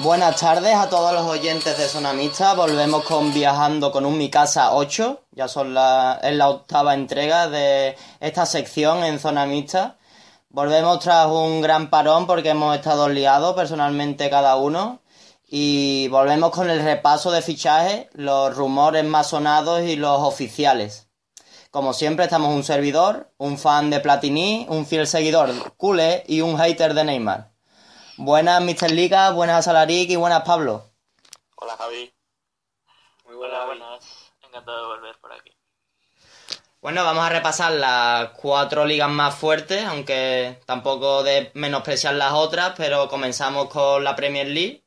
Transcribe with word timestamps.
Buenas 0.00 0.36
tardes 0.36 0.76
a 0.76 0.88
todos 0.88 1.12
los 1.12 1.26
oyentes 1.26 1.76
de 1.76 1.88
Zona 1.88 2.12
Mixta. 2.12 2.54
Volvemos 2.54 3.02
con 3.02 3.34
Viajando 3.34 3.90
con 3.90 4.06
un 4.06 4.16
Mi 4.16 4.30
Casa 4.30 4.72
8. 4.72 5.24
Ya 5.32 5.48
son 5.48 5.74
la, 5.74 6.20
es 6.22 6.36
la 6.36 6.50
octava 6.50 6.94
entrega 6.94 7.48
de 7.48 7.96
esta 8.20 8.46
sección 8.46 9.02
en 9.02 9.18
Zona 9.18 9.44
Mixta. 9.44 9.98
Volvemos 10.50 11.00
tras 11.00 11.26
un 11.26 11.60
gran 11.62 11.90
parón 11.90 12.28
porque 12.28 12.50
hemos 12.50 12.76
estado 12.76 13.08
liados 13.08 13.56
personalmente 13.56 14.30
cada 14.30 14.54
uno. 14.54 15.02
Y 15.48 16.06
volvemos 16.12 16.52
con 16.52 16.70
el 16.70 16.80
repaso 16.80 17.32
de 17.32 17.42
fichajes, 17.42 18.06
los 18.12 18.54
rumores 18.54 19.04
más 19.04 19.26
sonados 19.26 19.82
y 19.82 19.96
los 19.96 20.20
oficiales. 20.20 21.08
Como 21.72 21.92
siempre 21.92 22.26
estamos 22.26 22.54
un 22.54 22.62
servidor, 22.62 23.32
un 23.36 23.58
fan 23.58 23.90
de 23.90 23.98
Platini, 23.98 24.64
un 24.70 24.86
fiel 24.86 25.08
seguidor 25.08 25.52
culé 25.76 26.22
y 26.28 26.40
un 26.40 26.56
hater 26.56 26.94
de 26.94 27.02
Neymar. 27.02 27.57
Buenas, 28.20 28.60
Mr. 28.60 28.90
Liga, 28.90 29.30
buenas 29.30 29.66
Salaric 29.66 30.10
y 30.10 30.16
buenas, 30.16 30.42
Pablo. 30.42 30.90
Hola, 31.54 31.76
Javi. 31.76 32.12
Muy 33.24 33.36
buenas, 33.36 33.64
buenas. 33.64 34.32
Encantado 34.42 34.80
de 34.80 34.86
volver 34.96 35.16
por 35.20 35.32
aquí. 35.32 35.56
Bueno, 36.80 37.04
vamos 37.04 37.24
a 37.24 37.28
repasar 37.28 37.70
las 37.74 38.30
cuatro 38.30 38.84
ligas 38.84 39.08
más 39.08 39.36
fuertes, 39.36 39.84
aunque 39.84 40.58
tampoco 40.66 41.22
de 41.22 41.52
menospreciar 41.54 42.14
las 42.14 42.32
otras, 42.32 42.74
pero 42.76 43.08
comenzamos 43.08 43.68
con 43.68 44.02
la 44.02 44.16
Premier 44.16 44.48
League. 44.48 44.82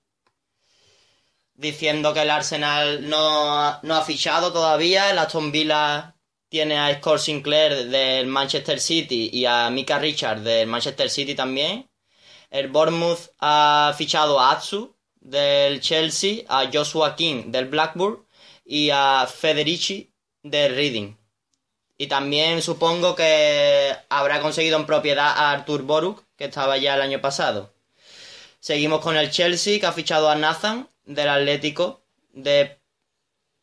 Diciendo 1.54 2.14
que 2.14 2.24
el 2.24 2.32
Arsenal 2.32 3.08
no, 3.08 3.80
no 3.82 3.96
ha 3.96 4.02
fichado 4.02 4.52
todavía, 4.52 5.10
el 5.10 5.18
Aston 5.18 5.54
Villa 5.54 6.18
tiene 6.50 6.78
a 6.78 6.94
Scott 6.98 7.20
Sinclair 7.20 7.88
del 7.88 8.28
Manchester 8.28 8.82
City 8.82 9.30
y 9.32 9.46
a 9.46 9.70
Mika 9.70 10.00
Richard 10.00 10.42
del 10.42 10.68
Manchester 10.68 11.10
City 11.10 11.34
también. 11.34 11.91
El 12.52 12.68
Bournemouth 12.68 13.32
ha 13.40 13.96
fichado 13.98 14.40
a 14.40 14.52
Atsu 14.52 14.94
del 15.22 15.80
Chelsea, 15.80 16.44
a 16.50 16.70
Joshua 16.72 17.16
King 17.16 17.46
del 17.52 17.66
Blackburn 17.66 18.26
y 18.66 18.90
a 18.92 19.26
Federici 19.26 20.14
del 20.44 20.76
Reading. 20.76 21.16
Y 21.98 22.08
también 22.08 22.62
supongo 22.62 23.16
que 23.16 23.96
habrá 24.10 24.42
conseguido 24.42 24.78
en 24.78 24.86
propiedad 24.86 25.28
a 25.28 25.52
Artur 25.52 25.84
Boruk, 25.84 26.24
que 26.36 26.46
estaba 26.46 26.78
ya 26.78 26.96
el 26.96 27.02
año 27.02 27.22
pasado. 27.22 27.74
Seguimos 28.60 29.02
con 29.02 29.16
el 29.16 29.32
Chelsea, 29.32 29.80
que 29.80 29.86
ha 29.86 29.94
fichado 29.94 30.30
a 30.30 30.36
Nathan 30.36 30.90
del 31.06 31.30
Atlético 31.30 32.02
de 32.34 32.78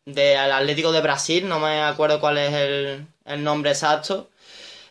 del 0.06 0.52
Atlético 0.52 0.90
de 0.90 1.02
Brasil, 1.02 1.46
no 1.46 1.60
me 1.60 1.82
acuerdo 1.82 2.18
cuál 2.18 2.38
es 2.38 2.54
el, 2.54 3.06
el 3.26 3.44
nombre 3.44 3.72
exacto. 3.72 4.30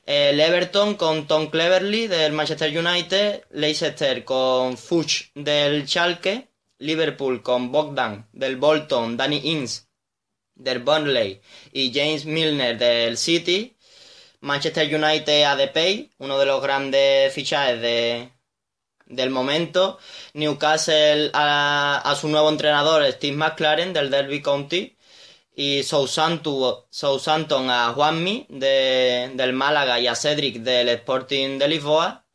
El 0.08 0.40
Everton 0.40 0.96
con 0.96 1.28
Tom 1.28 1.50
Cleverley 1.50 2.08
del 2.08 2.32
Manchester 2.32 2.70
United, 2.70 3.44
Leicester 3.52 4.24
con 4.24 4.78
Fuchs 4.78 5.32
del 5.36 5.86
Schalke, 5.86 6.48
Liverpool 6.78 7.42
con 7.44 7.74
Bogdan 7.74 8.26
del 8.32 8.56
Bolton, 8.56 9.18
Danny 9.18 9.42
Ings 9.44 9.90
del 10.56 10.80
Burnley 10.80 11.42
y 11.74 11.92
James 11.94 12.24
Milner 12.24 12.78
del 12.78 13.18
City, 13.18 13.76
Manchester 14.40 14.88
United 14.96 15.44
a 15.44 15.58
Depay, 15.58 16.10
uno 16.20 16.40
de 16.40 16.46
los 16.46 16.62
grandes 16.62 17.34
fichajes 17.34 17.82
de, 17.82 18.32
del 19.08 19.30
momento, 19.30 20.00
Newcastle 20.36 21.32
a, 21.34 22.02
a 22.06 22.16
su 22.16 22.30
nuevo 22.30 22.48
entrenador 22.48 23.06
Steve 23.12 23.36
McLaren 23.36 23.92
del 23.92 24.10
Derby 24.10 24.42
County, 24.42 24.97
y 25.60 25.82
Southampton 25.82 27.70
a 27.72 27.92
Juanmi 27.94 28.46
de, 28.48 29.32
del 29.34 29.54
Málaga 29.54 30.00
y 30.00 30.06
a 30.06 30.14
Cedric 30.14 30.58
del 30.58 30.88
Sporting 30.90 31.58
de 31.58 31.68
Lisboa. 31.68 32.26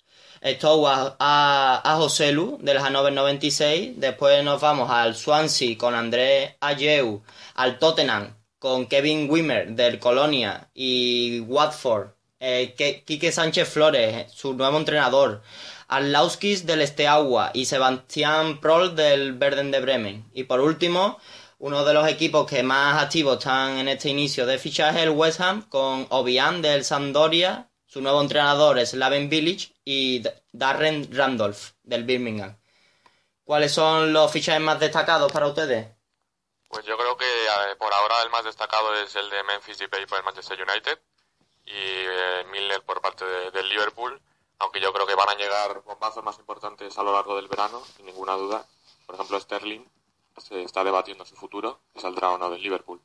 Stowe 0.44 0.88
a, 0.88 1.16
a, 1.20 1.82
a 1.84 1.96
José 1.98 2.32
Lu 2.32 2.58
del 2.60 2.78
Hannover 2.78 3.12
96. 3.12 3.92
Después 4.00 4.42
nos 4.42 4.60
vamos 4.60 4.90
al 4.90 5.14
Swansea 5.14 5.78
con 5.78 5.94
Andrés 5.94 6.56
Ayeu. 6.60 7.22
Al 7.54 7.78
Tottenham 7.78 8.34
con 8.58 8.86
Kevin 8.86 9.30
Wimmer 9.30 9.68
del 9.70 10.00
Colonia 10.00 10.68
y 10.74 11.38
Watford. 11.40 12.08
Eh, 12.40 12.74
Quique 13.06 13.30
Sánchez 13.30 13.68
Flores, 13.68 14.32
su 14.32 14.54
nuevo 14.54 14.78
entrenador. 14.78 15.42
Al 15.86 16.10
Lauskis 16.10 16.66
del 16.66 16.80
Esteagua 16.80 17.52
y 17.54 17.66
Sebastián 17.66 18.60
Prol 18.60 18.96
del 18.96 19.34
Verden 19.34 19.70
de 19.70 19.80
Bremen. 19.80 20.24
Y 20.34 20.42
por 20.42 20.60
último, 20.60 21.20
uno 21.62 21.84
de 21.84 21.94
los 21.94 22.08
equipos 22.08 22.44
que 22.44 22.64
más 22.64 23.00
activos 23.00 23.38
están 23.38 23.78
en 23.78 23.86
este 23.86 24.08
inicio 24.08 24.46
de 24.46 24.58
fichaje, 24.58 25.04
el 25.04 25.10
West 25.10 25.40
Ham, 25.40 25.68
con 25.68 26.08
Obian 26.10 26.60
del 26.60 26.84
Sampdoria, 26.84 27.70
su 27.86 28.00
nuevo 28.00 28.20
entrenador 28.20 28.80
es 28.80 28.94
Laven 28.94 29.28
Village 29.28 29.72
y 29.84 30.24
Darren 30.50 31.08
Randolph 31.16 31.70
del 31.84 32.02
Birmingham. 32.02 32.58
¿Cuáles 33.44 33.72
son 33.72 34.12
los 34.12 34.32
fichajes 34.32 34.60
más 34.60 34.80
destacados 34.80 35.30
para 35.30 35.46
ustedes? 35.46 35.86
Pues 36.68 36.84
yo 36.84 36.98
creo 36.98 37.16
que 37.16 37.26
por 37.78 37.94
ahora 37.94 38.20
el 38.24 38.30
más 38.30 38.42
destacado 38.42 38.96
es 38.96 39.14
el 39.14 39.30
de 39.30 39.44
Memphis 39.44 39.78
Depay 39.78 40.04
por 40.06 40.18
el 40.18 40.24
Manchester 40.24 40.60
United 40.60 40.98
y 41.64 41.70
eh, 41.76 42.44
Milner 42.50 42.82
por 42.82 43.00
parte 43.00 43.24
de, 43.24 43.52
del 43.52 43.68
Liverpool, 43.68 44.20
aunque 44.58 44.80
yo 44.80 44.92
creo 44.92 45.06
que 45.06 45.14
van 45.14 45.28
a 45.28 45.36
llegar 45.36 45.80
bombazos 45.82 46.24
más 46.24 46.40
importantes 46.40 46.98
a 46.98 47.04
lo 47.04 47.12
largo 47.12 47.36
del 47.36 47.46
verano, 47.46 47.84
sin 47.96 48.06
ninguna 48.06 48.32
duda. 48.32 48.66
Por 49.06 49.14
ejemplo, 49.14 49.38
Sterling, 49.38 49.86
se 50.38 50.62
está 50.62 50.84
debatiendo 50.84 51.25
su 51.25 51.37
futuro, 51.37 51.81
y 51.94 52.00
saldrá 52.00 52.31
o 52.31 52.38
no 52.38 52.50
del 52.50 52.62
Liverpool. 52.62 53.00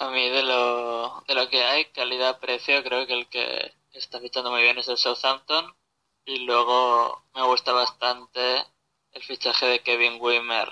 A 0.00 0.08
mí 0.10 0.30
de 0.30 0.42
lo, 0.42 1.22
de 1.28 1.34
lo 1.34 1.48
que 1.50 1.62
hay, 1.62 1.84
calidad-precio, 1.86 2.82
creo 2.82 3.06
que 3.06 3.12
el 3.12 3.28
que 3.28 3.74
está 3.92 4.18
fichando 4.20 4.50
muy 4.50 4.62
bien 4.62 4.78
es 4.78 4.88
el 4.88 4.96
Southampton. 4.96 5.74
Y 6.24 6.40
luego 6.40 7.24
me 7.34 7.42
gusta 7.42 7.72
bastante 7.72 8.64
el 9.12 9.22
fichaje 9.22 9.66
de 9.66 9.82
Kevin 9.82 10.18
Wimmer 10.20 10.70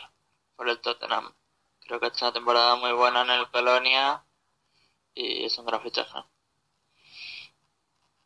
por 0.56 0.68
el 0.68 0.80
Tottenham. 0.80 1.34
Creo 1.80 2.00
que 2.00 2.06
ha 2.06 2.08
hecho 2.08 2.24
una 2.24 2.32
temporada 2.32 2.76
muy 2.76 2.92
buena 2.92 3.22
en 3.22 3.30
el 3.30 3.50
Colonia 3.50 4.24
y 5.14 5.44
es 5.44 5.58
un 5.58 5.66
gran 5.66 5.82
fichaje. 5.82 6.18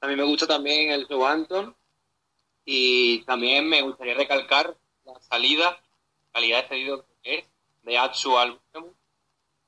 A 0.01 0.07
mí 0.07 0.17
me 0.17 0.25
gusta 0.25 0.47
también 0.47 0.91
el 0.91 1.07
Southampton 1.07 1.77
y 2.65 3.23
también 3.25 3.69
me 3.69 3.83
gustaría 3.83 4.15
recalcar 4.15 4.77
la 5.05 5.21
salida 5.21 5.81
calidad 6.33 6.63
de 6.63 6.69
cedido 6.69 7.05
que 7.23 7.39
es 7.39 7.45
de 7.83 7.99
Atsu 7.99 8.37
al 8.39 8.61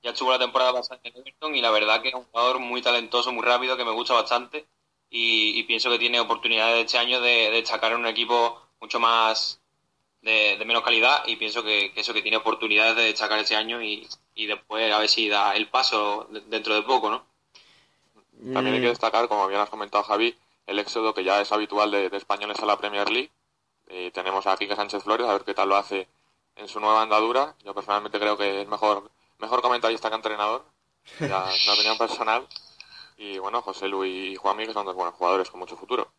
Ya 0.02 0.10
estuvo 0.10 0.30
la 0.30 0.38
temporada 0.38 0.72
pasada 0.72 1.00
en 1.02 1.16
Everton 1.16 1.54
y 1.54 1.60
la 1.60 1.70
verdad 1.70 2.02
que 2.02 2.08
es 2.08 2.14
un 2.14 2.25
jugador 2.25 2.58
muy 2.58 2.82
talentoso, 2.82 3.32
muy 3.32 3.44
rápido, 3.44 3.76
que 3.76 3.84
me 3.84 3.92
gusta 3.92 4.14
bastante 4.14 4.66
y, 5.10 5.59
y 5.59 5.62
pienso 5.65 5.91
que 5.91 5.98
tiene 5.98 6.21
oportunidades 6.21 6.84
este 6.84 6.98
año 6.98 7.21
de, 7.21 7.30
de 7.30 7.50
destacar 7.50 7.92
en 7.92 7.98
un 7.98 8.06
equipo 8.06 8.60
mucho 8.80 8.98
más 8.98 9.60
de, 10.22 10.56
de 10.56 10.65
menos 10.65 10.83
calidad 10.83 11.22
y 11.27 11.36
pienso 11.36 11.62
que, 11.62 11.92
que, 11.92 12.00
eso 12.00 12.12
que 12.12 12.22
tiene 12.22 12.39
oportunidades 12.39 12.97
de 12.97 13.04
destacar 13.04 13.39
este 13.39 13.56
año 13.56 13.83
y, 13.83 14.09
y 14.34 14.47
después 14.47 14.92
a 14.92 14.98
ver 14.98 15.09
si 15.09 15.28
da 15.28 15.54
el 15.54 15.68
paso 15.68 16.27
dentro 16.47 16.74
de 16.74 16.83
poco, 16.83 17.10
¿no? 17.10 17.27
También 18.53 18.74
hay 18.74 18.80
que 18.83 18.89
destacar, 18.89 19.28
como 19.28 19.47
bien 19.47 19.60
has 19.60 19.71
comentado 19.71 20.03
Javi, 20.04 20.36
el 20.66 20.78
éxodo 20.78 21.15
que 21.15 21.24
ya 21.24 21.41
es 21.41 21.53
habitual 21.53 21.91
de, 21.91 22.10
de 22.10 22.16
españoles 22.16 22.59
a 22.59 22.66
la 22.66 22.77
Premier 22.77 23.09
League. 23.10 23.30
Y 23.89 24.10
tenemos 24.10 24.47
a 24.47 24.56
Quique 24.56 24.74
Sánchez 24.74 25.04
Flores, 25.04 25.27
a 25.27 25.33
ver 25.34 25.44
qué 25.44 25.54
tal 25.54 25.68
lo 25.68 25.77
hace 25.77 26.09
en 26.56 26.68
su 26.68 26.80
nueva 26.80 27.03
andadura. 27.03 27.54
Yo 27.65 27.74
personalmente 27.74 28.18
creo 28.18 28.36
que 28.36 28.62
es 28.62 28.68
mejor, 28.68 29.10
mejor 29.39 29.62
comentarista 29.62 30.09
que 30.09 30.16
entrenador. 30.16 30.65
Ya 31.21 31.51
es 31.54 31.65
una 31.65 31.74
opinión 31.74 31.98
personal. 31.98 32.47
Y 33.16 33.39
bueno, 33.39 33.62
José 33.62 33.89
Luis 33.89 34.33
y 34.33 34.36
Juanmi, 34.36 34.66
que 34.66 34.72
son 34.72 34.86
dos 34.86 34.95
buenos 34.95 35.15
jugadores 35.15 35.51
con 35.51 35.60
mucho 35.60 35.77
futuro. 35.77 36.10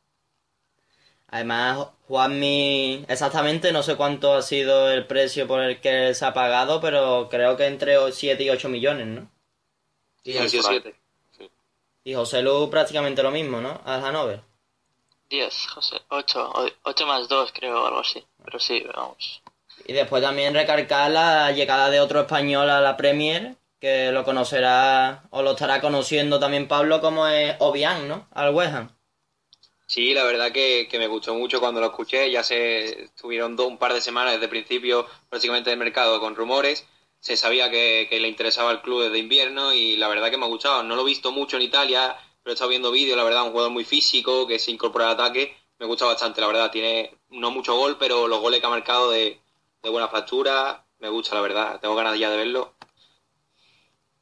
Además, 1.28 1.88
Juanmi, 2.08 3.06
exactamente 3.08 3.72
no 3.72 3.84
sé 3.84 3.98
cuánto 3.98 4.36
ha 4.36 4.42
sido 4.42 4.92
el 4.92 5.08
precio 5.08 5.48
por 5.48 5.62
el 5.62 5.82
que 5.82 6.14
se 6.14 6.26
ha 6.26 6.34
pagado, 6.34 6.80
pero 6.80 7.28
creo 7.30 7.58
que 7.58 7.66
entre 7.66 8.12
7 8.12 8.44
y 8.44 8.50
8 8.50 8.70
millones, 8.70 9.08
¿no? 9.08 9.30
Sí, 10.24 10.34
sí, 10.48 10.60
7. 10.62 10.96
Sí. 11.38 11.50
Y 12.04 12.14
José 12.14 12.42
Lu 12.42 12.70
prácticamente 12.70 13.24
lo 13.24 13.32
mismo, 13.32 13.60
¿no? 13.60 13.82
Al 13.86 14.06
Hanover. 14.06 14.42
10, 15.30 15.68
José. 15.68 16.02
8. 16.10 16.54
8 16.84 17.08
más 17.08 17.28
2, 17.28 17.52
creo, 17.54 17.86
algo 17.86 18.00
así. 18.00 18.26
Pero 18.44 18.60
sí, 18.60 18.86
vamos. 18.96 19.42
Y 19.86 19.94
después 19.94 20.22
también 20.24 20.54
recargar 20.54 21.12
la 21.12 21.51
llegada 21.51 21.89
de 21.89 22.00
otro 22.00 22.22
español 22.22 22.69
a 22.69 22.81
la 22.81 22.98
Premier, 22.98 23.56
que 23.80 24.12
lo 24.12 24.24
conocerá 24.24 25.24
o 25.30 25.42
lo 25.44 25.51
estará 25.51 25.81
conociendo 25.81 26.39
también 26.39 26.68
Pablo 26.68 27.01
como 27.01 27.27
es 27.27 27.56
Obiang, 27.60 28.07
¿no? 28.07 28.27
Al 28.31 28.54
West 28.54 28.74
Ham. 28.74 28.89
Sí, 29.88 30.16
la 30.16 30.24
verdad 30.24 30.51
que, 30.51 30.88
que, 30.89 30.98
me 30.98 31.07
gustó 31.07 31.36
mucho 31.36 31.60
cuando 31.60 31.80
lo 31.80 31.88
escuché. 31.88 32.31
Ya 32.31 32.44
se 32.44 33.04
estuvieron 33.04 33.56
dos, 33.56 33.68
un 33.68 33.77
par 33.77 33.94
de 33.94 34.01
semanas 34.01 34.33
desde 34.33 34.45
el 34.45 34.50
principio 34.50 35.06
prácticamente 35.30 35.69
del 35.69 35.77
mercado 35.77 36.19
con 36.19 36.36
rumores. 36.36 36.88
Se 37.19 37.38
sabía 37.38 37.69
que, 37.69 38.07
que, 38.10 38.19
le 38.19 38.27
interesaba 38.27 38.72
el 38.72 38.81
club 38.81 39.04
desde 39.04 39.19
invierno 39.19 39.74
y 39.74 39.98
la 39.98 40.07
verdad 40.07 40.31
que 40.31 40.38
me 40.38 40.45
ha 40.45 40.50
gustado. 40.50 40.81
No 40.81 40.95
lo 40.95 41.04
he 41.04 41.06
visto 41.06 41.31
mucho 41.31 41.57
en 41.57 41.63
Italia, 41.63 42.18
pero 42.42 42.51
he 42.51 42.56
estado 42.56 42.69
viendo 42.69 42.92
vídeos. 42.92 43.18
La 43.18 43.24
verdad, 43.24 43.44
un 43.44 43.51
jugador 43.51 43.72
muy 43.72 43.86
físico 43.86 44.48
que 44.48 44.57
se 44.57 44.72
incorpora 44.72 45.06
al 45.06 45.13
ataque. 45.13 45.56
Me 45.77 45.86
gusta 45.86 46.06
bastante, 46.06 46.42
la 46.42 46.48
verdad. 46.48 46.72
Tiene 46.72 47.12
no 47.30 47.51
mucho 47.51 47.75
gol, 47.75 47.98
pero 48.00 48.27
los 48.27 48.39
goles 48.39 48.62
que 48.62 48.66
ha 48.66 48.69
marcado 48.69 49.12
de, 49.12 49.39
de 49.86 49.92
buena 49.92 50.08
factura. 50.08 50.84
Me 51.00 51.10
gusta, 51.10 51.36
la 51.36 51.42
verdad. 51.42 51.80
Tengo 51.80 51.96
ganas 51.96 52.18
ya 52.18 52.32
de 52.32 52.38
verlo. 52.38 52.74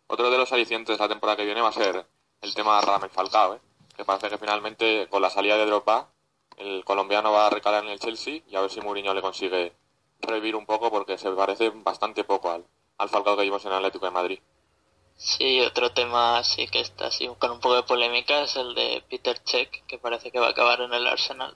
Otro 0.07 0.29
de 0.29 0.37
los 0.37 0.51
alicientes 0.51 0.97
de 0.97 1.03
la 1.03 1.07
temporada 1.07 1.37
que 1.37 1.45
viene 1.45 1.61
va 1.61 1.69
a 1.69 1.73
ser 1.73 2.05
el 2.41 2.53
tema 2.53 2.81
Ramel 2.81 3.09
Falcao, 3.09 3.55
¿eh? 3.55 3.61
que 3.95 4.03
parece 4.03 4.29
que 4.29 4.37
finalmente 4.37 5.07
con 5.09 5.21
la 5.21 5.29
salida 5.29 5.57
de 5.57 5.65
Drogba 5.65 6.09
el 6.57 6.83
colombiano 6.83 7.31
va 7.31 7.47
a 7.47 7.49
recalar 7.49 7.85
en 7.85 7.91
el 7.91 7.99
Chelsea 7.99 8.41
y 8.47 8.55
a 8.55 8.61
ver 8.61 8.69
si 8.69 8.81
Mourinho 8.81 9.13
le 9.13 9.21
consigue 9.21 9.73
revivir 10.19 10.55
un 10.55 10.65
poco 10.65 10.91
porque 10.91 11.17
se 11.17 11.31
parece 11.31 11.69
bastante 11.69 12.25
poco 12.25 12.51
al, 12.51 12.65
al 12.97 13.09
Falcao 13.09 13.37
que 13.37 13.43
vimos 13.43 13.63
en 13.63 13.71
el 13.71 13.77
Atlético 13.77 14.05
de 14.05 14.11
Madrid. 14.11 14.39
Sí, 15.15 15.61
otro 15.61 15.93
tema 15.93 16.43
sí 16.43 16.67
que 16.67 16.81
está 16.81 17.07
así 17.07 17.29
con 17.39 17.51
un 17.51 17.59
poco 17.61 17.75
de 17.75 17.83
polémica 17.83 18.43
es 18.43 18.57
el 18.57 18.75
de 18.75 19.03
Peter 19.09 19.39
Cech, 19.45 19.85
que 19.87 19.97
parece 19.97 20.29
que 20.31 20.39
va 20.39 20.47
a 20.47 20.51
acabar 20.51 20.81
en 20.81 20.93
el 20.93 21.07
Arsenal. 21.07 21.55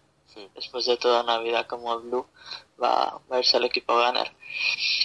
Después 0.55 0.85
de 0.85 0.97
toda 0.97 1.23
una 1.23 1.39
vida 1.39 1.67
como 1.67 1.99
Blue, 1.99 2.27
va, 2.81 3.19
va 3.31 3.37
a 3.37 3.39
irse 3.39 3.57
al 3.57 3.65
equipo 3.65 3.93
a 3.93 4.01
ganar. 4.03 4.31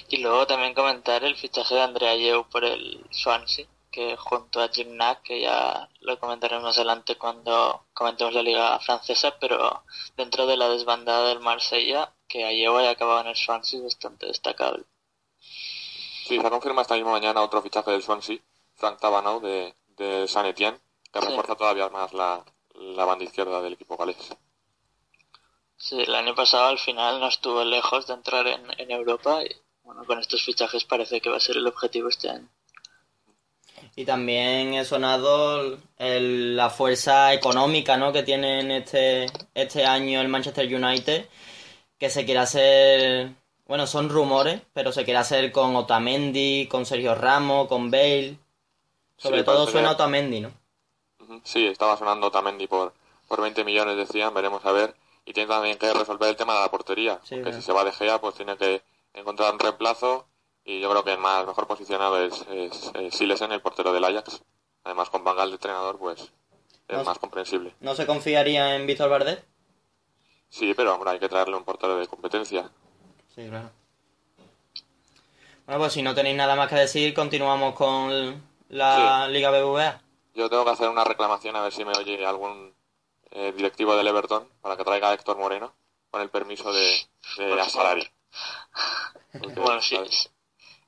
Y 0.08 0.18
luego 0.18 0.46
también 0.46 0.74
comentar 0.74 1.24
el 1.24 1.36
fichaje 1.36 1.74
de 1.74 1.82
Andrea 1.82 2.16
Yeu 2.16 2.44
por 2.48 2.64
el 2.64 3.04
Swansea, 3.10 3.66
que 3.92 4.16
junto 4.16 4.60
a 4.60 4.68
Jim 4.68 4.96
Nack, 4.96 5.22
que 5.22 5.42
ya 5.42 5.88
lo 6.00 6.18
comentaremos 6.18 6.64
más 6.64 6.78
adelante 6.78 7.16
cuando 7.16 7.84
comentemos 7.92 8.32
la 8.32 8.42
liga 8.42 8.80
francesa, 8.80 9.38
pero 9.38 9.84
dentro 10.16 10.46
de 10.46 10.56
la 10.56 10.68
desbandada 10.70 11.28
del 11.28 11.40
Marsella, 11.40 12.12
que 12.26 12.44
Ayew 12.44 12.76
haya 12.78 12.90
acabado 12.90 13.20
en 13.20 13.26
el 13.28 13.36
Swansea 13.36 13.78
es 13.78 13.84
bastante 13.84 14.26
destacable. 14.26 14.84
Sí, 16.26 16.40
se 16.40 16.50
confirma 16.50 16.82
esta 16.82 16.94
misma 16.94 17.10
mañana 17.10 17.42
otro 17.42 17.60
fichaje 17.60 17.90
del 17.90 18.02
Swansea, 18.02 18.38
Frank 18.74 18.98
Tabanau 18.98 19.40
de, 19.40 19.74
de 19.88 20.26
San 20.26 20.46
Etienne, 20.46 20.80
que 21.12 21.20
sí. 21.20 21.26
refuerza 21.26 21.54
todavía 21.54 21.90
más 21.90 22.14
la, 22.14 22.42
la 22.74 23.04
banda 23.04 23.24
izquierda 23.24 23.60
del 23.60 23.74
equipo 23.74 23.98
galés. 23.98 24.34
Sí, 25.82 26.00
el 26.00 26.14
año 26.14 26.32
pasado 26.36 26.68
al 26.68 26.78
final 26.78 27.18
no 27.18 27.26
estuvo 27.26 27.64
lejos 27.64 28.06
de 28.06 28.14
entrar 28.14 28.46
en, 28.46 28.62
en 28.78 28.92
Europa 28.92 29.42
y 29.42 29.50
bueno, 29.82 30.04
con 30.04 30.20
estos 30.20 30.44
fichajes 30.44 30.84
parece 30.84 31.20
que 31.20 31.28
va 31.28 31.38
a 31.38 31.40
ser 31.40 31.56
el 31.56 31.66
objetivo 31.66 32.08
este 32.08 32.30
año. 32.30 32.46
Y 33.96 34.04
también 34.04 34.74
he 34.74 34.84
sonado 34.84 35.76
el, 35.98 36.56
la 36.56 36.70
fuerza 36.70 37.34
económica 37.34 37.96
¿no? 37.96 38.12
que 38.12 38.22
tiene 38.22 38.60
en 38.60 38.70
este, 38.70 39.26
este 39.54 39.84
año 39.84 40.20
el 40.20 40.28
Manchester 40.28 40.72
United, 40.72 41.26
que 41.98 42.10
se 42.10 42.24
quiere 42.24 42.38
hacer, 42.38 43.32
bueno, 43.66 43.88
son 43.88 44.08
rumores, 44.08 44.62
pero 44.72 44.92
se 44.92 45.04
quiere 45.04 45.18
hacer 45.18 45.50
con 45.50 45.74
Otamendi, 45.74 46.68
con 46.68 46.86
Sergio 46.86 47.16
Ramos, 47.16 47.66
con 47.66 47.90
Bale. 47.90 48.38
Sobre 49.16 49.40
sí, 49.40 49.44
todo 49.44 49.66
suena 49.66 49.88
que... 49.88 49.94
Otamendi, 49.94 50.40
¿no? 50.42 50.52
Sí, 51.42 51.66
estaba 51.66 51.96
sonando 51.96 52.28
Otamendi 52.28 52.68
por, 52.68 52.94
por 53.26 53.40
20 53.40 53.64
millones, 53.64 53.96
decían, 53.96 54.32
veremos 54.32 54.64
a 54.64 54.70
ver. 54.70 55.01
Y 55.24 55.32
tiene 55.32 55.48
también 55.48 55.78
que 55.78 55.92
resolver 55.92 56.28
el 56.28 56.36
tema 56.36 56.54
de 56.54 56.60
la 56.60 56.70
portería, 56.70 57.20
sí, 57.22 57.36
porque 57.36 57.42
claro. 57.42 57.56
si 57.56 57.62
se 57.62 57.72
va 57.72 57.84
de 57.84 57.92
Gea, 57.92 58.20
pues 58.20 58.34
tiene 58.34 58.56
que 58.56 58.82
encontrar 59.14 59.52
un 59.52 59.58
reemplazo 59.58 60.26
y 60.64 60.80
yo 60.80 60.90
creo 60.90 61.04
que 61.04 61.12
el 61.12 61.18
más 61.18 61.46
mejor 61.46 61.66
posicionado 61.66 62.18
es, 62.18 62.44
es, 62.50 62.90
es 62.94 63.14
Silesen, 63.14 63.52
el 63.52 63.60
portero 63.60 63.92
del 63.92 64.04
Ajax. 64.04 64.42
Además, 64.84 65.10
con 65.10 65.24
Bangal 65.24 65.50
de 65.50 65.54
entrenador, 65.54 65.98
pues 65.98 66.32
es 66.88 66.98
no, 66.98 67.04
más 67.04 67.18
comprensible. 67.18 67.74
¿No 67.80 67.94
se 67.94 68.06
confiaría 68.06 68.76
en 68.76 68.86
Víctor 68.86 69.10
Bardet? 69.10 69.44
Sí, 70.48 70.74
pero 70.74 70.94
hombre, 70.94 71.10
hay 71.10 71.18
que 71.18 71.28
traerle 71.28 71.56
un 71.56 71.64
portero 71.64 71.96
de 71.96 72.06
competencia. 72.06 72.70
Sí, 73.34 73.48
claro. 73.48 73.70
Bueno, 75.66 75.80
pues 75.80 75.92
si 75.92 76.02
no 76.02 76.14
tenéis 76.14 76.36
nada 76.36 76.56
más 76.56 76.68
que 76.68 76.74
decir, 76.74 77.14
continuamos 77.14 77.74
con 77.74 78.42
la 78.68 79.26
sí. 79.26 79.32
Liga 79.32 79.50
BBVA. 79.50 80.00
Yo 80.34 80.50
tengo 80.50 80.64
que 80.64 80.70
hacer 80.70 80.88
una 80.88 81.04
reclamación 81.04 81.56
a 81.56 81.62
ver 81.62 81.72
si 81.72 81.84
me 81.84 81.92
oye 81.92 82.24
algún 82.26 82.74
eh, 83.32 83.52
directivo 83.52 83.96
del 83.96 84.06
Everton 84.08 84.48
para 84.60 84.76
que 84.76 84.84
traiga 84.84 85.10
a 85.10 85.14
Héctor 85.14 85.36
Moreno 85.38 85.74
con 86.10 86.20
el 86.22 86.30
permiso 86.30 86.72
de, 86.72 87.08
de 87.38 87.60
Asalari. 87.60 88.08
Bueno, 89.56 89.80
sí, 89.80 89.96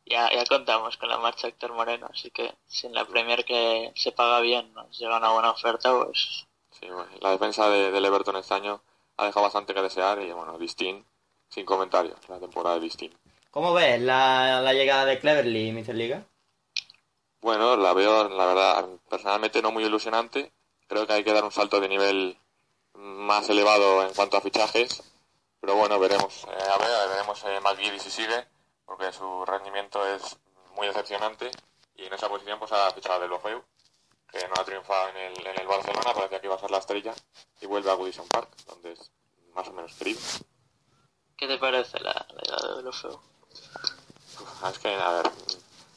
ya, 0.06 0.30
ya 0.30 0.44
contamos 0.44 0.98
con 0.98 1.08
la 1.08 1.18
marcha 1.18 1.48
Héctor 1.48 1.72
Moreno, 1.72 2.08
así 2.12 2.30
que 2.30 2.54
si 2.66 2.86
en 2.86 2.94
la 2.94 3.06
Premier 3.06 3.44
que 3.44 3.90
se 3.94 4.12
paga 4.12 4.40
bien 4.40 4.72
nos 4.74 4.98
llega 4.98 5.16
una 5.16 5.32
buena 5.32 5.50
oferta, 5.50 5.92
pues... 6.04 6.46
Sí, 6.70 6.86
bueno, 6.86 7.08
la 7.20 7.30
defensa 7.30 7.70
de, 7.70 7.90
del 7.90 8.04
Everton 8.04 8.36
este 8.36 8.52
año 8.52 8.82
ha 9.16 9.26
dejado 9.26 9.44
bastante 9.44 9.72
que 9.72 9.80
desear 9.80 10.20
y 10.20 10.30
bueno, 10.32 10.58
Distin, 10.58 11.04
sin 11.48 11.64
comentarios, 11.64 12.18
la 12.28 12.38
temporada 12.38 12.76
de 12.76 12.82
Distin. 12.82 13.16
¿Cómo 13.50 13.72
ves 13.72 14.00
la, 14.00 14.60
la 14.60 14.72
llegada 14.74 15.06
de 15.06 15.18
Cleverly, 15.18 15.72
Mr. 15.72 15.94
Liga? 15.94 16.26
Bueno, 17.40 17.76
la 17.76 17.92
veo, 17.94 18.28
la 18.28 18.46
verdad, 18.46 18.86
personalmente 19.08 19.62
no 19.62 19.70
muy 19.70 19.84
ilusionante. 19.84 20.52
Creo 20.86 21.06
que 21.06 21.12
hay 21.14 21.24
que 21.24 21.32
dar 21.32 21.44
un 21.44 21.52
salto 21.52 21.80
de 21.80 21.88
nivel 21.88 22.38
más 22.94 23.48
elevado 23.48 24.02
en 24.02 24.14
cuanto 24.14 24.36
a 24.36 24.40
fichajes. 24.40 25.02
Pero 25.60 25.76
bueno, 25.76 25.98
veremos. 25.98 26.44
Eh, 26.44 26.70
a 26.70 26.78
ver, 26.78 27.08
veremos 27.08 27.42
eh, 27.44 27.98
si 27.98 28.10
sigue 28.10 28.46
porque 28.84 29.12
su 29.12 29.44
rendimiento 29.44 30.06
es 30.06 30.36
muy 30.76 30.86
decepcionante 30.86 31.50
y 31.96 32.04
en 32.04 32.12
esa 32.12 32.28
posición 32.28 32.58
pues 32.58 32.72
ha 32.72 32.90
fichado 32.90 33.20
de 33.20 33.28
Lofeu 33.28 33.62
que 34.30 34.48
no 34.48 34.54
ha 34.60 34.64
triunfado 34.64 35.10
en 35.10 35.16
el, 35.16 35.46
en 35.46 35.60
el 35.60 35.66
Barcelona, 35.66 36.12
parecía 36.12 36.40
que 36.40 36.46
iba 36.46 36.56
a 36.56 36.58
ser 36.58 36.70
la 36.70 36.78
estrella 36.78 37.14
y 37.60 37.66
vuelve 37.66 37.90
a 37.90 37.94
Goodison 37.94 38.26
Park, 38.28 38.50
donde 38.66 38.92
es 38.92 39.10
más 39.54 39.68
o 39.68 39.72
menos 39.72 39.94
querido. 39.94 40.20
¿Qué 41.36 41.46
te 41.46 41.56
parece 41.58 42.00
la, 42.00 42.26
la 42.42 42.76
de 42.76 42.82
Lofeu? 42.82 43.20
Es 44.68 44.78
que, 44.80 44.92
a 44.92 45.10
ver, 45.10 45.30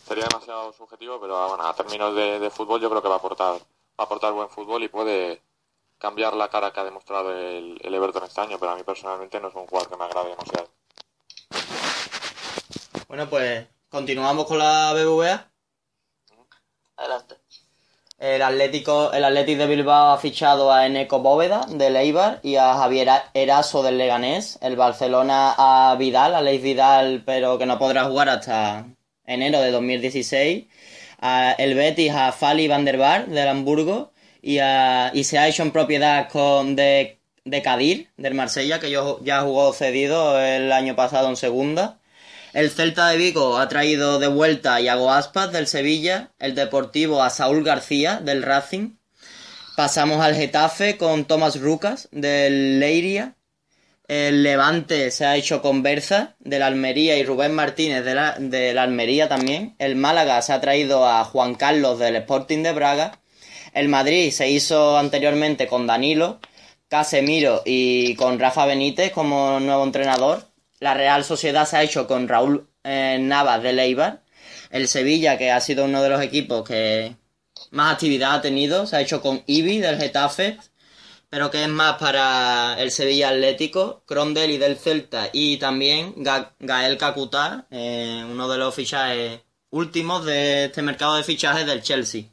sería 0.08 0.26
demasiado 0.26 0.72
subjetivo, 0.74 1.20
pero 1.20 1.48
bueno, 1.48 1.66
a 1.66 1.74
términos 1.74 2.16
de, 2.16 2.40
de, 2.40 2.50
fútbol 2.52 2.80
yo 2.80 2.90
creo 2.90 3.02
que 3.02 3.08
va 3.08 3.16
a 3.16 3.18
aportar, 3.18 3.60
aportar 3.98 4.34
buen 4.34 4.50
fútbol 4.50 4.84
y 4.84 4.88
puede 4.88 5.42
cambiar 5.98 6.36
la 6.36 6.50
cara 6.50 6.72
que 6.72 6.80
ha 6.80 6.84
demostrado 6.84 7.32
el, 7.32 7.80
el 7.82 7.94
Everton 7.94 8.24
este 8.24 8.42
año, 8.42 8.58
pero 8.60 8.72
a 8.72 8.76
mí 8.76 8.84
personalmente 8.84 9.40
no 9.40 9.48
es 9.50 9.56
un 9.56 9.68
jugador 9.68 9.90
que 9.90 9.98
me 9.98 10.06
agrade 10.06 10.30
demasiado. 10.30 10.70
Bueno, 13.08 13.30
pues 13.30 13.68
continuamos 13.90 14.46
con 14.46 14.60
la 14.60 14.94
BBVA. 14.94 15.50
Adelante. 16.98 17.36
El 18.20 18.42
Atlético, 18.42 19.14
el 19.14 19.24
Atlético 19.24 19.62
de 19.62 19.68
Bilbao 19.68 20.14
ha 20.14 20.18
fichado 20.18 20.72
a 20.72 20.88
Eneco 20.88 21.20
Bóveda 21.20 21.68
del 21.70 21.96
Eibar 21.96 22.40
y 22.42 22.56
a 22.56 22.74
Javier 22.74 23.08
Eraso 23.36 23.84
del 23.84 24.00
Leganés. 24.00 24.58
El 24.62 24.76
Barcelona 24.76 25.54
a 25.56 25.96
Vidal, 25.96 26.34
a 26.34 26.42
Leif 26.42 26.64
Vidal, 26.64 27.22
pero 27.24 27.60
que 27.60 27.68
no 27.68 27.78
podrá 27.78 28.06
jugar 28.06 28.30
hasta 28.30 28.88
enero 29.24 29.62
de 29.62 29.70
2016. 29.70 30.66
El 31.20 31.74
Betis 31.76 32.12
a 32.12 32.32
Fali 32.32 32.68
van 32.68 32.86
der 32.86 32.98
Bar 32.98 33.28
del 33.28 33.48
Hamburgo 33.48 34.12
y, 34.42 34.60
a, 34.60 35.12
y 35.14 35.24
se 35.24 35.38
ha 35.38 35.48
hecho 35.48 35.64
en 35.64 35.72
propiedad 35.72 36.30
con 36.30 36.76
de, 36.76 37.20
de 37.44 37.62
Kadir 37.62 38.10
del 38.18 38.36
Marsella, 38.36 38.80
que 38.80 38.92
yo, 38.92 39.20
ya 39.24 39.42
jugó 39.42 39.74
cedido 39.74 40.40
el 40.40 40.72
año 40.72 40.96
pasado 40.96 41.30
en 41.30 41.36
segunda. 41.36 42.00
El 42.54 42.70
Celta 42.72 43.10
de 43.10 43.18
Vigo 43.18 43.58
ha 43.58 43.68
traído 43.68 44.20
de 44.20 44.28
vuelta 44.28 44.76
a 44.76 44.82
Iago 44.82 45.12
Aspas 45.12 45.52
del 45.52 45.68
Sevilla, 45.68 46.32
el 46.40 46.56
Deportivo 46.56 47.22
a 47.22 47.30
Saúl 47.30 47.64
García 47.64 48.20
del 48.20 48.44
Racing. 48.44 48.98
Pasamos 49.76 50.22
al 50.22 50.36
Getafe 50.36 50.98
con 50.98 51.26
Tomás 51.26 51.60
Rucas 51.60 52.10
del 52.12 52.80
Leiria. 52.80 53.37
El 54.08 54.42
Levante 54.42 55.12
se 55.12 55.26
ha 55.26 55.36
hecho 55.36 55.62
con 55.62 55.84
Berza 55.84 56.36
del 56.40 56.62
Almería 56.62 57.18
y 57.18 57.26
Rubén 57.26 57.54
Martínez 57.54 58.06
de 58.06 58.16
la, 58.74 58.82
Almería 58.82 59.28
también. 59.28 59.76
El 59.80 59.98
Málaga 59.98 60.42
se 60.42 60.54
ha 60.54 60.62
traído 60.62 61.06
a 61.06 61.26
Juan 61.26 61.56
Carlos 61.56 62.00
del 62.00 62.16
Sporting 62.16 62.64
de 62.64 62.72
Braga. 62.72 63.20
El 63.74 63.90
Madrid 63.90 64.32
se 64.32 64.50
hizo 64.50 64.98
anteriormente 64.98 65.68
con 65.68 65.88
Danilo, 65.88 66.40
Casemiro 66.88 67.64
y 67.66 68.16
con 68.16 68.40
Rafa 68.40 68.66
Benítez 68.66 69.12
como 69.12 69.60
nuevo 69.60 69.84
entrenador. 69.84 70.48
La 70.80 70.94
Real 70.94 71.26
Sociedad 71.26 71.68
se 71.68 71.76
ha 71.76 71.84
hecho 71.84 72.08
con 72.08 72.30
Raúl 72.30 72.70
eh, 72.86 73.18
Navas 73.20 73.62
de 73.62 73.74
Leibar. 73.74 74.24
El 74.72 74.88
Sevilla, 74.88 75.38
que 75.38 75.52
ha 75.52 75.60
sido 75.60 75.84
uno 75.84 76.02
de 76.02 76.10
los 76.10 76.22
equipos 76.22 76.66
que 76.66 77.18
más 77.72 77.94
actividad 77.94 78.36
ha 78.36 78.42
tenido, 78.42 78.88
se 78.88 78.96
ha 78.96 79.02
hecho 79.02 79.22
con 79.22 79.44
Ibi 79.48 79.80
del 79.80 80.00
Getafe, 80.00 80.58
pero 81.30 81.52
que 81.52 81.64
es 81.64 81.70
más 81.70 81.98
para 81.98 82.76
el 82.80 82.92
Sevilla 82.92 83.30
Atlético, 83.30 84.04
Crondel 84.06 84.60
del 84.60 84.78
Celta 84.78 85.30
y 85.34 85.58
también 85.58 86.14
Ga 86.18 86.56
Gael 86.60 86.98
Kakuta, 86.98 87.68
eh, 87.72 88.26
uno 88.30 88.48
de 88.48 88.58
los 88.58 88.74
fichajes 88.74 89.42
últimos 89.70 90.26
de 90.26 90.66
este 90.66 90.82
mercado 90.82 91.16
de 91.16 91.24
fichajes 91.24 91.66
del 91.66 91.82
Chelsea. 91.84 92.26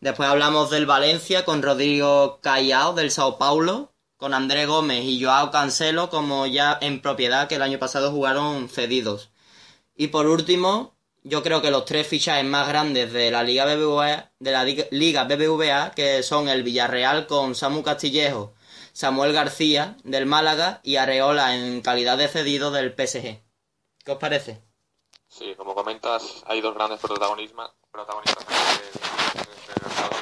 Después 0.00 0.28
hablamos 0.28 0.70
del 0.70 0.86
Valencia 0.86 1.44
con 1.44 1.62
Rodrigo 1.62 2.40
Callao 2.42 2.92
del 2.94 3.10
Sao 3.10 3.38
Paulo, 3.38 3.94
con 4.16 4.34
André 4.34 4.66
Gómez 4.66 5.04
y 5.04 5.22
Joao 5.22 5.50
Cancelo 5.50 6.10
como 6.10 6.46
ya 6.46 6.78
en 6.80 7.00
propiedad 7.00 7.48
que 7.48 7.56
el 7.56 7.62
año 7.62 7.78
pasado 7.78 8.10
jugaron 8.10 8.68
cedidos. 8.68 9.30
Y 9.96 10.08
por 10.08 10.26
último, 10.26 10.93
yo 11.24 11.42
creo 11.42 11.62
que 11.62 11.70
los 11.70 11.86
tres 11.86 12.06
fichajes 12.06 12.44
más 12.44 12.68
grandes 12.68 13.10
de 13.12 13.30
la 13.30 13.42
Liga 13.42 13.64
BBVA, 13.64 14.30
de 14.38 14.52
la 14.52 14.64
Liga 14.64 15.24
BBVA, 15.24 15.92
que 15.92 16.22
son 16.22 16.48
el 16.48 16.62
Villarreal 16.62 17.26
con 17.26 17.54
Samu 17.54 17.82
Castillejo, 17.82 18.52
Samuel 18.92 19.32
García 19.32 19.96
del 20.04 20.26
Málaga 20.26 20.80
y 20.82 20.96
Areola 20.96 21.56
en 21.56 21.80
calidad 21.80 22.18
de 22.18 22.28
cedido 22.28 22.70
del 22.70 22.90
PSG. 22.92 23.42
¿Qué 24.04 24.12
os 24.12 24.18
parece? 24.18 24.62
Sí, 25.26 25.54
como 25.56 25.74
comentas, 25.74 26.44
hay 26.46 26.60
dos 26.60 26.74
grandes 26.74 27.00
protagonistas, 27.00 27.70
protagonistas 27.90 28.46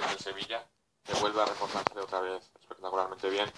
del 0.08 0.18
Sevilla, 0.20 0.64
que 1.04 1.14
vuelve 1.14 1.42
a 1.42 1.46
reforzarse 1.46 1.98
otra 1.98 2.20
vez 2.20 2.48
espectacularmente 2.60 3.28
bien 3.28 3.50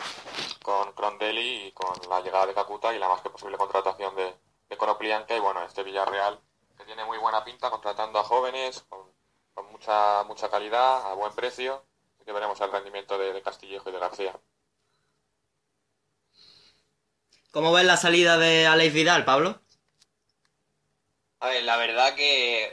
con 0.62 0.92
Crondelli 0.94 1.66
y 1.66 1.72
con 1.72 1.92
la 2.08 2.22
llegada 2.22 2.46
de 2.46 2.54
Cacuta 2.54 2.94
y 2.94 2.98
la 2.98 3.08
más 3.08 3.20
que 3.20 3.28
posible 3.28 3.58
contratación 3.58 4.16
de, 4.16 4.34
de 4.70 4.76
Coroplianca 4.78 5.36
y 5.36 5.40
bueno, 5.40 5.62
este 5.62 5.82
Villarreal 5.82 6.40
que 6.84 6.92
tiene 6.92 7.04
muy 7.04 7.18
buena 7.18 7.42
pinta 7.44 7.70
contratando 7.70 8.18
a 8.18 8.24
jóvenes 8.24 8.84
con, 8.88 9.14
mucha 9.70 10.22
mucha 10.24 10.50
calidad, 10.50 11.10
a 11.10 11.14
buen 11.14 11.32
precio, 11.34 11.84
y 12.20 12.24
que 12.24 12.32
veremos 12.32 12.60
el 12.60 12.70
rendimiento 12.70 13.16
de, 13.18 13.40
Castillejo 13.42 13.88
y 13.88 13.92
de 13.92 13.98
García. 13.98 14.38
¿Cómo 17.50 17.72
ves 17.72 17.84
la 17.84 17.96
salida 17.96 18.36
de 18.36 18.66
Alex 18.66 18.92
Vidal, 18.92 19.24
Pablo? 19.24 19.60
A 21.40 21.48
ver, 21.48 21.62
la 21.64 21.76
verdad 21.76 22.14
que 22.14 22.72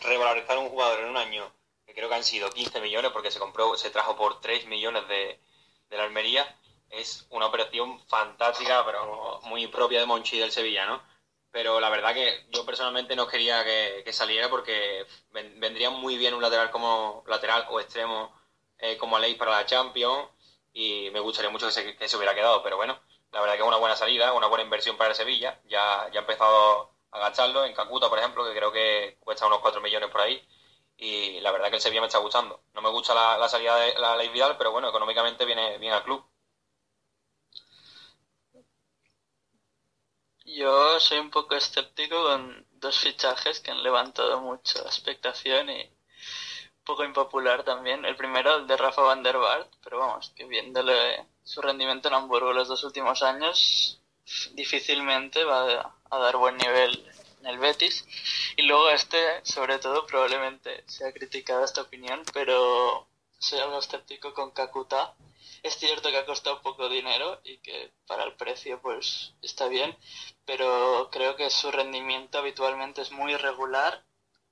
revalorizar 0.00 0.58
un 0.58 0.68
jugador 0.68 1.00
en 1.00 1.10
un 1.10 1.16
año, 1.16 1.52
que 1.86 1.94
creo 1.94 2.08
que 2.08 2.14
han 2.14 2.24
sido 2.24 2.50
15 2.50 2.80
millones, 2.80 3.10
porque 3.12 3.30
se 3.30 3.40
compró, 3.40 3.76
se 3.76 3.90
trajo 3.90 4.16
por 4.16 4.40
3 4.40 4.66
millones 4.66 5.06
de, 5.08 5.40
de 5.90 5.96
la 5.96 6.04
Almería, 6.04 6.56
es 6.90 7.26
una 7.30 7.46
operación 7.46 8.00
fantástica, 8.06 8.84
pero 8.86 9.40
muy 9.44 9.66
propia 9.66 10.00
de 10.00 10.06
Monchi 10.06 10.38
del 10.38 10.52
Sevilla, 10.52 10.86
¿no? 10.86 11.02
Pero 11.54 11.78
la 11.78 11.88
verdad 11.88 12.12
que 12.12 12.46
yo 12.50 12.66
personalmente 12.66 13.14
no 13.14 13.28
quería 13.28 13.62
que, 13.64 14.12
saliera 14.12 14.50
porque 14.50 15.06
vendría 15.30 15.88
muy 15.88 16.16
bien 16.16 16.34
un 16.34 16.42
lateral 16.42 16.72
como 16.72 17.22
lateral 17.28 17.66
o 17.70 17.78
extremo 17.78 18.34
eh, 18.78 18.96
como 18.98 19.20
ley 19.20 19.36
para 19.36 19.52
la 19.52 19.64
Champions 19.64 20.30
y 20.72 21.10
me 21.12 21.20
gustaría 21.20 21.50
mucho 21.52 21.68
que 21.68 22.08
se, 22.08 22.16
hubiera 22.16 22.34
quedado, 22.34 22.60
pero 22.64 22.76
bueno, 22.76 22.98
la 23.30 23.40
verdad 23.40 23.54
que 23.54 23.62
es 23.62 23.68
una 23.68 23.76
buena 23.76 23.94
salida, 23.94 24.32
una 24.32 24.48
buena 24.48 24.64
inversión 24.64 24.96
para 24.96 25.10
el 25.10 25.16
Sevilla, 25.16 25.60
ya, 25.66 26.08
ya 26.12 26.18
ha 26.18 26.22
empezado 26.22 26.90
a 27.12 27.18
agacharlo 27.18 27.64
en 27.64 27.72
Cacuta, 27.72 28.08
por 28.08 28.18
ejemplo, 28.18 28.44
que 28.44 28.56
creo 28.56 28.72
que 28.72 29.16
cuesta 29.20 29.46
unos 29.46 29.60
4 29.60 29.80
millones 29.80 30.10
por 30.10 30.22
ahí 30.22 30.44
y 30.96 31.38
la 31.40 31.52
verdad 31.52 31.68
que 31.70 31.76
el 31.76 31.82
Sevilla 31.82 32.00
me 32.00 32.08
está 32.08 32.18
gustando. 32.18 32.64
No 32.74 32.82
me 32.82 32.90
gusta 32.90 33.14
la, 33.14 33.48
salida 33.48 33.76
de 33.76 33.94
la 34.00 34.16
Ley 34.16 34.28
Vidal, 34.30 34.56
pero 34.58 34.72
bueno, 34.72 34.88
económicamente 34.88 35.44
viene 35.44 35.78
bien 35.78 35.92
al 35.92 36.02
club. 36.02 36.24
Yo 40.44 41.00
soy 41.00 41.18
un 41.18 41.30
poco 41.30 41.54
escéptico 41.54 42.22
con 42.22 42.66
dos 42.72 42.98
fichajes 42.98 43.60
que 43.60 43.70
han 43.70 43.82
levantado 43.82 44.40
mucha 44.40 44.80
expectación 44.80 45.70
y 45.70 45.82
un 45.82 46.84
poco 46.84 47.02
impopular 47.04 47.64
también. 47.64 48.04
El 48.04 48.14
primero, 48.14 48.56
el 48.56 48.66
de 48.66 48.76
Rafa 48.76 49.02
van 49.02 49.22
der 49.22 49.38
Vaart, 49.38 49.72
pero 49.82 49.98
vamos, 49.98 50.32
que 50.36 50.44
viéndole 50.44 51.26
su 51.42 51.62
rendimiento 51.62 52.08
en 52.08 52.14
Hamburgo 52.14 52.52
los 52.52 52.68
dos 52.68 52.84
últimos 52.84 53.22
años, 53.22 54.02
difícilmente 54.52 55.44
va 55.44 55.94
a 56.10 56.18
dar 56.18 56.36
buen 56.36 56.58
nivel 56.58 57.10
en 57.40 57.46
el 57.46 57.58
Betis. 57.58 58.04
Y 58.56 58.62
luego 58.62 58.90
este, 58.90 59.44
sobre 59.44 59.78
todo, 59.78 60.06
probablemente 60.06 60.84
se 60.86 61.06
ha 61.06 61.12
criticado 61.12 61.64
esta 61.64 61.82
opinión, 61.82 62.22
pero 62.34 63.08
soy 63.38 63.60
algo 63.60 63.78
escéptico 63.78 64.34
con 64.34 64.50
Kakuta 64.50 65.14
es 65.64 65.78
cierto 65.78 66.10
que 66.10 66.18
ha 66.18 66.26
costado 66.26 66.60
poco 66.60 66.90
dinero 66.90 67.40
y 67.42 67.56
que 67.58 67.94
para 68.06 68.24
el 68.24 68.34
precio 68.36 68.82
pues 68.82 69.32
está 69.40 69.66
bien, 69.66 69.96
pero 70.44 71.08
creo 71.10 71.36
que 71.36 71.48
su 71.48 71.72
rendimiento 71.72 72.38
habitualmente 72.38 73.00
es 73.00 73.10
muy 73.10 73.32
irregular 73.32 74.04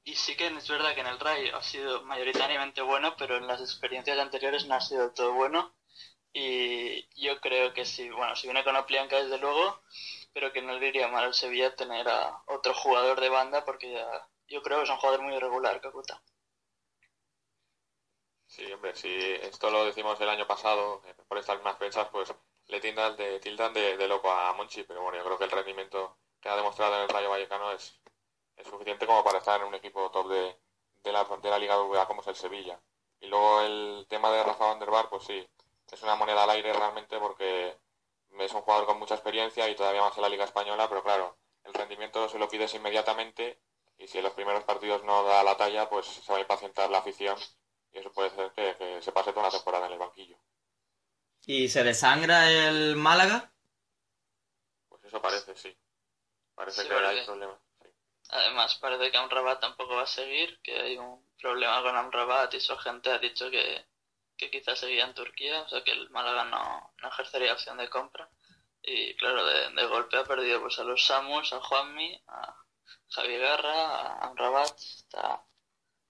y 0.05 0.15
sí 0.17 0.37
que 0.37 0.47
es 0.47 0.69
verdad 0.69 0.95
que 0.95 1.03
en 1.03 1.09
el 1.09 1.21
Rayo 1.21 1.55
ha 1.55 1.63
sido 1.63 2.03
mayoritariamente 2.05 2.81
bueno, 2.81 3.15
pero 3.19 3.37
en 3.37 3.47
las 3.47 3.61
experiencias 3.61 4.19
anteriores 4.19 4.67
no 4.67 4.75
ha 4.75 4.81
sido 4.81 5.13
todo 5.13 5.35
bueno 5.35 5.75
y 6.33 7.07
yo 7.23 7.39
creo 7.43 7.75
que 7.75 7.85
sí, 7.85 8.09
bueno, 8.09 8.35
si 8.35 8.47
viene 8.47 8.65
con 8.65 8.77
Oplianca 8.77 9.23
desde 9.23 9.37
luego, 9.37 9.83
pero 10.33 10.51
que 10.51 10.63
no 10.63 10.73
le 10.73 10.81
diría 10.81 11.09
mal 11.09 11.25
al 11.25 11.35
Sevilla 11.35 11.77
tener 11.77 12.09
a 12.09 12.43
otro 12.47 12.73
jugador 12.73 13.21
de 13.21 13.29
banda 13.29 13.67
porque 13.67 13.93
ya, 13.93 14.29
yo 14.49 14.63
creo 14.63 14.79
que 14.79 14.85
es 14.85 14.91
un 14.91 14.97
jugador 14.97 15.21
muy 15.21 15.35
irregular, 15.35 15.79
Kakuta. 15.83 16.23
Sí, 18.53 18.71
hombre, 18.71 18.95
si 18.95 19.09
esto 19.09 19.71
lo 19.71 19.87
decimos 19.87 20.21
el 20.21 20.29
año 20.29 20.47
pasado, 20.47 21.01
eh, 21.07 21.15
por 21.27 21.39
estas 21.39 21.57
mismas 21.57 21.79
fechas, 21.79 22.09
pues 22.13 22.35
le 22.67 22.81
tildan 22.81 23.17
de, 23.17 23.41
tildan 23.41 23.73
de, 23.73 24.07
loco 24.07 24.31
a 24.31 24.53
Monchi, 24.53 24.83
pero 24.85 25.01
bueno, 25.01 25.17
yo 25.17 25.25
creo 25.25 25.39
que 25.39 25.45
el 25.45 25.51
rendimiento 25.51 26.19
que 26.39 26.51
ha 26.51 26.57
demostrado 26.57 26.97
en 26.97 27.03
el 27.03 27.09
Rayo 27.09 27.31
Vallecano 27.31 27.73
es, 27.73 27.99
suficiente 28.65 29.07
como 29.07 29.25
para 29.25 29.39
estar 29.39 29.61
en 29.61 29.69
un 29.69 29.75
equipo 29.75 30.11
top 30.11 30.29
de, 30.29 30.57
de, 31.03 31.13
la, 31.13 31.25
de 31.25 31.51
la 31.51 31.59
Liga 31.59 31.79
VA 31.79 32.07
como 32.07 32.21
es 32.21 32.27
el 32.29 32.37
Sevilla. 32.37 32.79
Y 33.21 33.27
luego 33.29 33.63
el 33.63 34.07
tema 34.09 34.31
de 34.31 34.45
Rafa 34.45 34.75
Van 34.75 35.09
pues 35.09 35.25
sí, 35.25 35.49
es 35.91 36.03
una 36.03 36.17
moneda 36.17 36.45
al 36.45 36.51
aire 36.51 36.75
realmente 36.75 37.19
porque 37.19 37.79
es 38.39 38.53
un 38.53 38.61
jugador 38.63 38.87
con 38.87 38.99
mucha 38.99 39.15
experiencia 39.15 39.69
y 39.71 39.75
todavía 39.77 40.03
más 40.03 40.17
en 40.17 40.23
la 40.23 40.29
Liga 40.29 40.45
Española, 40.45 40.89
pero 40.91 41.03
claro, 41.03 41.39
el 41.65 41.73
rendimiento 41.75 42.29
se 42.29 42.39
lo 42.39 42.49
pides 42.49 42.75
inmediatamente 42.75 43.61
y 43.99 44.09
si 44.09 44.19
en 44.19 44.25
los 44.25 44.35
primeros 44.35 44.65
partidos 44.65 45.03
no 45.05 45.25
da 45.25 45.43
la 45.43 45.57
talla, 45.57 45.89
pues 45.89 46.07
se 46.07 46.31
va 46.33 46.39
a 46.39 46.43
impacientar 46.43 46.91
la 46.91 46.99
afición 46.99 47.39
y 47.93 47.99
eso 47.99 48.13
puede 48.13 48.31
ser 48.31 48.53
que, 48.53 49.03
se 49.03 49.13
pase 49.13 49.33
toda 49.33 49.49
una 49.49 49.57
temporada 49.57 49.87
en 49.87 49.93
el 49.93 49.99
banquillo. 49.99 50.37
¿Y 51.45 51.69
se 51.69 51.85
desangra 51.85 52.51
el 52.51 52.97
Málaga? 52.97 53.53
Pues 54.89 55.05
eso 55.05 55.21
parece, 55.21 55.57
sí. 55.57 55.77
Parece 56.55 56.87
que 56.87 56.95
hay 56.95 57.25
problemas. 57.25 57.59
Además, 58.31 58.77
parece 58.77 59.11
que 59.11 59.19
Amrabat 59.19 59.61
tampoco 59.61 59.97
va 59.97 60.03
a 60.03 60.07
seguir, 60.07 60.59
que 60.63 60.81
hay 60.81 60.97
un 60.97 61.23
problema 61.39 61.83
con 61.83 61.95
Amrabat 61.95 62.55
y 62.55 62.61
su 62.61 62.77
gente 62.79 63.11
ha 63.11 63.19
dicho 63.19 63.51
que, 63.51 63.85
que 64.39 64.51
quizás 64.51 64.79
seguía 64.79 65.05
en 65.05 65.13
Turquía, 65.13 65.63
o 65.63 65.69
sea 65.69 65.85
que 65.85 65.91
el 65.91 66.09
Málaga 66.11 66.45
no, 66.45 66.95
no 67.03 67.09
ejercería 67.09 67.53
opción 67.53 67.77
de 67.77 67.91
compra. 67.91 68.31
Y 68.81 69.15
claro, 69.17 69.45
de, 69.45 69.71
de, 69.71 69.87
golpe 69.87 70.17
ha 70.17 70.25
perdido 70.25 70.61
pues 70.61 70.79
a 70.79 70.85
los 70.85 71.05
Samus, 71.05 71.53
a 71.53 71.61
Juanmi, 71.61 72.23
a 72.27 72.57
Javi 73.11 73.37
Guerra, 73.37 73.97
a 73.97 74.27
Amrabat. 74.29 74.79
Está, 74.79 75.45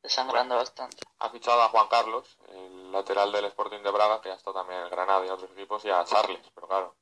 desangrando 0.02 0.56
bastante. 0.56 0.98
Ha 1.20 1.30
fichado 1.30 1.62
a 1.62 1.68
Juan 1.68 1.88
Carlos, 1.88 2.36
el 2.48 2.92
lateral 2.92 3.32
del 3.32 3.46
Sporting 3.46 3.82
de 3.82 3.90
Braga, 3.90 4.20
que 4.20 4.30
ha 4.30 4.34
estado 4.34 4.58
también 4.58 4.80
en 4.80 4.90
Granada 4.90 5.24
y 5.24 5.30
otros 5.30 5.50
equipos, 5.52 5.84
y 5.84 5.90
a 5.90 6.04
Charles, 6.04 6.40
pero 6.54 6.66
claro, 6.68 6.96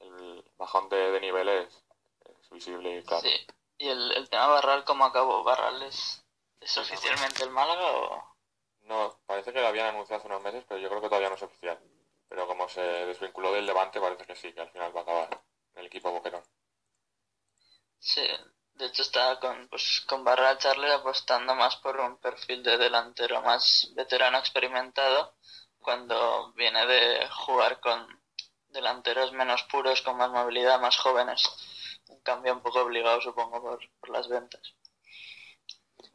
el 0.00 0.44
bajón 0.56 0.88
de, 0.88 1.12
de 1.12 1.20
nivel 1.20 1.48
es, 1.48 1.84
visible 2.50 2.98
y 2.98 3.02
claro. 3.02 3.22
Sí, 3.22 3.46
y 3.78 3.88
el, 3.88 4.12
el 4.12 4.30
tema 4.30 4.46
Barral, 4.46 4.84
¿cómo 4.84 5.04
acabó? 5.04 5.42
¿Barral 5.42 5.82
es, 5.82 6.24
es 6.60 6.78
oficialmente 6.78 7.44
el 7.44 7.50
Málaga 7.50 7.84
o...? 7.84 8.36
No, 8.82 9.18
parece 9.26 9.52
que 9.52 9.60
lo 9.60 9.66
habían 9.66 9.88
anunciado 9.88 10.20
hace 10.20 10.28
unos 10.28 10.42
meses, 10.42 10.64
pero 10.66 10.80
yo 10.80 10.88
creo 10.88 11.00
que 11.00 11.08
todavía 11.08 11.28
no 11.28 11.34
es 11.34 11.42
oficial. 11.42 11.78
Pero 12.28 12.46
como 12.46 12.68
se 12.68 12.80
desvinculó 12.80 13.52
del 13.52 13.66
Levante, 13.66 14.00
parece 14.00 14.24
que 14.24 14.36
sí, 14.36 14.52
que 14.52 14.60
al 14.60 14.70
final 14.70 14.94
va 14.94 15.00
a 15.00 15.02
acabar 15.02 15.44
en 15.74 15.80
el 15.80 15.86
equipo 15.86 16.10
Boquerón. 16.12 16.42
Sí, 17.98 18.26
de 18.78 18.86
hecho, 18.86 19.02
estaba 19.02 19.40
con, 19.40 19.68
pues, 19.68 20.02
con 20.06 20.22
Barra 20.22 20.58
Charles 20.58 20.92
apostando 20.92 21.54
más 21.54 21.76
por 21.76 21.98
un 21.98 22.18
perfil 22.18 22.62
de 22.62 22.76
delantero 22.76 23.40
más 23.42 23.90
veterano 23.94 24.38
experimentado, 24.38 25.34
cuando 25.78 26.52
viene 26.52 26.84
de 26.86 27.26
jugar 27.28 27.80
con 27.80 28.06
delanteros 28.68 29.32
menos 29.32 29.62
puros, 29.64 30.02
con 30.02 30.16
más 30.16 30.30
movilidad, 30.30 30.80
más 30.80 30.96
jóvenes. 30.98 31.42
Un 32.08 32.20
cambio 32.20 32.52
un 32.52 32.60
poco 32.60 32.80
obligado, 32.82 33.20
supongo, 33.20 33.62
por, 33.62 33.78
por 33.98 34.10
las 34.10 34.28
ventas. 34.28 34.74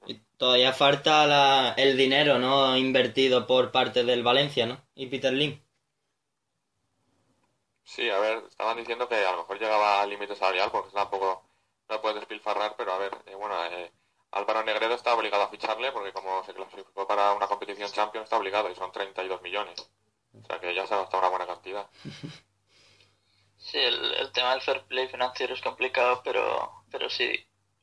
Y 0.06 0.20
todavía 0.38 0.74
falta 0.74 1.26
la, 1.26 1.74
el 1.78 1.98
dinero, 1.98 2.38
¿no? 2.38 2.78
Invertido 2.78 3.48
por 3.48 3.72
parte 3.72 4.04
del 4.04 4.24
Valencia, 4.24 4.66
¿no? 4.66 4.86
Y 4.94 5.08
Peter 5.08 5.34
Lim. 5.34 5.64
Sí, 7.84 8.10
a 8.10 8.20
ver, 8.20 8.44
estaban 8.48 8.78
diciendo 8.78 9.08
que 9.10 9.16
a 9.16 9.32
lo 9.32 9.40
mejor 9.40 9.60
llegaba 9.60 10.02
al 10.02 10.10
límite 10.10 10.36
salarial 10.36 10.72
porque 10.72 10.92
tampoco 10.94 11.51
no 11.92 12.02
puede 12.02 12.16
despilfarrar, 12.16 12.76
pero 12.78 12.94
a 12.94 12.98
ver, 12.98 13.12
eh, 13.28 13.36
bueno, 13.36 13.56
eh, 13.66 13.92
Álvaro 14.32 14.64
Negredo 14.64 14.96
está 14.96 15.14
obligado 15.14 15.44
a 15.44 15.50
ficharle 15.50 15.92
porque 15.92 16.14
como 16.14 16.44
se 16.46 16.54
clasificó 16.54 17.06
para 17.06 17.34
una 17.34 17.48
competición 17.48 17.92
Champions 17.92 18.24
está 18.24 18.38
obligado 18.38 18.72
y 18.72 18.76
son 18.76 18.92
32 18.92 19.42
millones. 19.42 19.92
O 20.34 20.46
sea 20.46 20.60
que 20.60 20.74
ya 20.74 20.88
se 20.88 20.94
ha 20.94 20.98
gastado 20.98 21.20
una 21.20 21.30
buena 21.30 21.48
cantidad. 21.48 21.88
Sí, 23.64 23.78
el, 23.78 24.32
tema 24.32 24.54
del 24.54 24.62
fair 24.62 24.82
play 24.86 25.08
financiero 25.08 25.54
es 25.54 25.62
complicado, 25.62 26.24
pero, 26.24 26.84
pero 26.90 27.12
sí, 27.12 27.32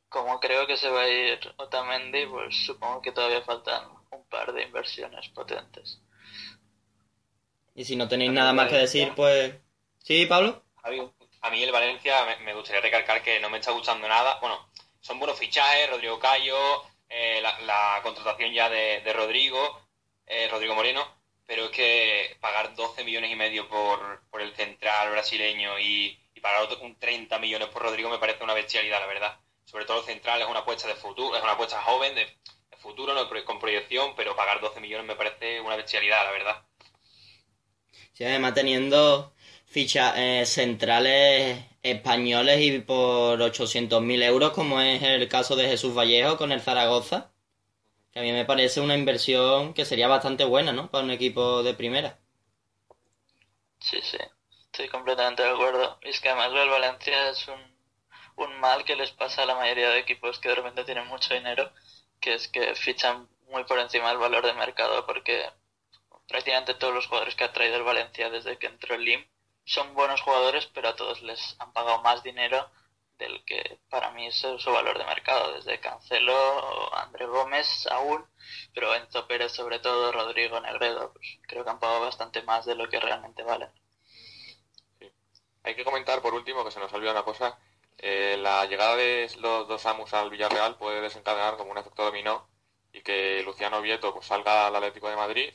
como 0.09 0.41
creo 0.41 0.67
que 0.67 0.77
se 0.77 0.91
va 0.91 1.03
a 1.03 1.09
ir 1.09 1.39
Otamendi, 1.57 2.27
pues 2.27 2.67
supongo 2.67 3.01
que 3.01 3.13
todavía 3.13 3.43
faltan 3.43 3.89
un 4.11 4.25
par 4.29 4.53
de 4.53 4.65
inversiones 4.65 5.29
potentes. 5.29 6.03
Y 7.77 7.85
si 7.85 7.95
no 7.95 8.09
tenéis 8.09 8.33
nada 8.33 8.53
más 8.53 8.69
que 8.69 8.77
decir, 8.77 9.13
pues... 9.15 9.55
¿Sí, 10.03 10.27
Pablo? 10.27 10.65
A 11.41 11.51
mí 11.51 11.63
el 11.63 11.73
Valencia 11.73 12.37
me, 12.41 12.55
gustaría 12.55 12.81
recalcar 12.81 13.23
que 13.23 13.41
no 13.41 13.51
me 13.51 13.59
está 13.59 13.73
gustando 13.73 14.09
nada. 14.09 14.39
Bueno, 14.41 14.69
son 15.01 15.19
buenos 15.19 15.39
fichajes, 15.39 15.91
Rodrigo 15.91 16.19
Cayo, 16.19 16.57
eh, 17.09 17.41
la, 17.43 18.01
contratación 18.03 18.53
ya 18.53 18.69
de, 18.69 19.13
Rodrigo, 19.13 19.83
eh, 20.27 20.49
Rodrigo 20.51 20.75
Moreno, 20.75 21.07
pero 21.47 21.67
es 21.67 21.71
que 21.71 22.37
pagar 22.41 22.75
12 22.75 23.05
millones 23.05 23.31
y 23.31 23.37
medio 23.37 23.69
por, 23.69 24.23
por 24.31 24.43
el 24.43 24.55
central 24.55 25.11
brasileño 25.11 25.79
y, 25.79 26.19
pagar 26.41 26.63
otro- 26.63 26.79
un 26.83 26.97
30 26.99 27.37
millones 27.41 27.69
por 27.69 27.83
Rodrigo 27.83 28.09
me 28.09 28.19
parece 28.19 28.45
una 28.45 28.55
bestialidad, 28.55 29.01
la 29.01 29.07
verdad. 29.07 29.41
Sobre 29.65 29.85
todo 29.85 30.01
el 30.01 30.07
central 30.07 30.41
es 30.41 30.47
una 30.49 30.61
apuesta 30.61 30.87
de 30.87 30.95
futuro, 30.95 31.37
es 31.37 31.43
una 31.43 31.53
apuesta 31.53 31.83
joven, 31.83 32.15
de, 32.15 32.25
de 32.25 32.77
futuro, 32.77 33.13
no 33.13 33.29
con 33.45 33.59
proyección, 33.59 34.15
pero 34.17 34.37
pagar 34.37 34.61
12 34.61 34.81
millones 34.81 35.07
me 35.07 35.17
parece 35.17 35.61
una 35.61 35.75
bestialidad, 35.77 36.25
la 36.25 36.31
verdad. 36.31 36.63
Sí, 38.13 38.25
además 38.25 38.55
teniendo 38.55 39.33
fichas 39.69 40.15
eh, 40.17 40.45
centrales 40.47 41.65
españoles 41.83 42.61
y 42.61 42.81
por 42.81 43.39
800.000 43.39 44.23
euros, 44.25 44.53
como 44.53 44.81
es 44.81 45.03
el 45.03 45.29
caso 45.29 45.57
de 45.57 45.69
Jesús 45.69 45.95
Vallejo 45.95 46.37
con 46.37 46.53
el 46.53 46.61
Zaragoza, 46.61 47.31
que 48.13 48.21
a 48.21 48.23
mí 48.23 48.33
me 48.33 48.45
parece 48.45 48.81
una 48.81 48.97
inversión 48.97 49.75
que 49.75 49.85
sería 49.85 50.09
bastante 50.09 50.45
buena, 50.45 50.73
¿no? 50.73 50.91
Para 50.91 51.05
un 51.05 51.11
equipo 51.11 51.63
de 51.63 51.75
primera. 51.75 52.19
Sí, 53.79 54.01
sí, 54.03 54.19
estoy 54.67 54.89
completamente 54.89 55.43
de 55.43 55.51
acuerdo. 55.51 55.99
Y 56.03 56.09
es 56.09 56.21
que 56.21 56.31
además 56.31 56.53
del 56.53 56.71
Valencia 56.71 57.31
es 57.31 57.47
un, 57.49 57.61
un 58.37 58.59
mal 58.61 58.85
que 58.85 58.97
les 58.97 59.13
pasa 59.13 59.43
a 59.43 59.47
la 59.47 59.55
mayoría 59.55 59.91
de 59.91 60.01
equipos 60.01 60.39
que 60.39 60.49
de 60.49 60.57
repente 60.57 60.85
tienen 60.85 61.07
mucho 61.07 61.35
dinero, 61.35 61.71
que 62.21 62.35
es 62.35 62.49
que 62.49 62.75
fichan 62.75 63.29
muy 63.51 63.65
por 63.65 63.79
encima 63.79 64.09
del 64.09 64.19
valor 64.19 64.45
de 64.45 64.55
mercado, 64.55 65.07
porque 65.07 65.45
prácticamente 66.27 66.75
todos 66.75 66.95
los 66.95 67.07
jugadores 67.07 67.35
que 67.35 67.45
ha 67.45 67.53
traído 67.53 67.77
el 67.77 67.83
Valencia 67.83 68.31
desde 68.31 68.59
que 68.59 68.67
entró 68.67 68.95
el 68.95 69.05
Lim 69.05 69.25
son 69.69 69.95
buenos 69.95 70.23
jugadores, 70.23 70.67
pero 70.75 70.89
a 70.89 70.97
todos 70.97 71.23
les 71.23 71.57
han 71.59 71.73
pagado 71.73 72.01
más 72.03 72.23
dinero 72.23 72.71
del 73.19 73.45
que 73.45 73.81
para 73.91 74.11
mí 74.13 74.27
es 74.27 74.37
su 74.37 74.73
valor 74.73 74.97
de 74.97 75.05
mercado, 75.05 75.53
desde 75.55 75.81
Cancelo, 75.81 76.95
André 76.97 77.27
Gómez 77.27 77.87
aún, 77.91 78.25
pero 78.73 78.95
Enzo 78.95 79.27
Pérez 79.27 79.53
sobre 79.53 79.79
todo, 79.81 80.13
Rodrigo 80.13 80.59
Negredo, 80.61 81.13
pues 81.13 81.39
creo 81.47 81.65
que 81.65 81.71
han 81.71 81.81
pagado 81.81 82.01
bastante 82.01 82.43
más 82.43 82.65
de 82.65 82.77
lo 82.77 82.89
que 82.89 83.01
realmente 83.01 83.43
valen. 83.43 83.71
Hay 85.65 85.75
que 85.75 85.85
comentar 85.85 86.23
por 86.23 86.33
último 86.35 86.65
que 86.65 86.71
se 86.71 86.81
nos 86.81 86.93
ha 86.93 86.97
olvidado 86.97 87.19
una 87.19 87.25
cosa. 87.25 87.59
eh, 87.99 88.37
la 88.39 88.65
llegada 88.67 88.97
de 88.97 89.31
los 89.39 89.69
dos 89.69 89.85
Amus 89.87 90.15
al 90.15 90.31
Villarreal 90.31 90.77
puede 90.77 91.01
desencadenar 91.01 91.57
como 91.57 91.73
un 91.73 91.79
efecto 91.79 92.05
dominó 92.05 92.49
y 92.93 93.03
que 93.03 93.43
Luciano 93.43 93.83
Vieto 93.83 94.15
pues, 94.15 94.27
salga 94.27 94.67
al 94.69 94.77
Atlético 94.77 95.11
de 95.11 95.17
Madrid 95.17 95.53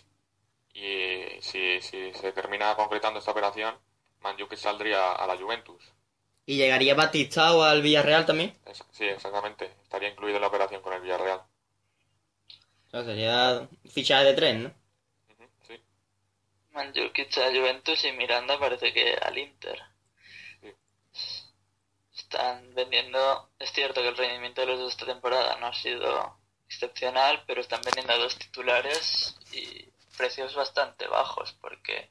y 0.73 1.41
si, 1.41 1.81
si 1.81 2.13
se 2.13 2.31
termina 2.33 2.75
concretando 2.75 3.19
esta 3.19 3.31
operación, 3.31 3.79
Mandzukic 4.23 4.57
saldría 4.57 5.11
a 5.13 5.27
la 5.27 5.37
Juventus. 5.37 5.83
¿Y 6.45 6.57
llegaría 6.57 6.95
Batistao 6.95 7.63
al 7.63 7.81
Villarreal 7.81 8.25
también? 8.25 8.57
Es- 8.65 8.83
sí, 8.91 9.05
exactamente. 9.05 9.65
Estaría 9.83 10.09
incluido 10.09 10.37
en 10.37 10.41
la 10.41 10.47
operación 10.47 10.81
con 10.81 10.93
el 10.93 11.01
Villarreal. 11.01 11.39
O 12.87 12.91
sea, 12.91 13.03
sería 13.05 13.67
fichaje 13.89 14.25
de 14.25 14.33
tres, 14.33 14.55
¿no? 14.55 14.71
Sí. 15.67 15.81
Mandzukic 16.71 17.37
a 17.37 17.47
Juventus 17.51 18.03
y 18.05 18.11
Miranda 18.13 18.59
parece 18.59 18.91
que 18.93 19.13
al 19.15 19.37
Inter. 19.37 19.79
Sí. 20.61 20.73
Están 22.15 22.73
vendiendo, 22.75 23.49
es 23.59 23.71
cierto 23.71 24.01
que 24.01 24.09
el 24.09 24.17
rendimiento 24.17 24.61
de 24.61 24.67
los 24.67 24.79
de 24.79 24.87
esta 24.87 25.05
temporada 25.05 25.57
no 25.59 25.67
ha 25.67 25.73
sido 25.73 26.37
excepcional, 26.67 27.43
pero 27.45 27.61
están 27.61 27.81
vendiendo 27.81 28.13
a 28.13 28.17
dos 28.17 28.37
titulares 28.37 29.35
y 29.53 29.85
precios 30.17 30.55
bastante 30.55 31.07
bajos, 31.07 31.53
porque 31.61 32.09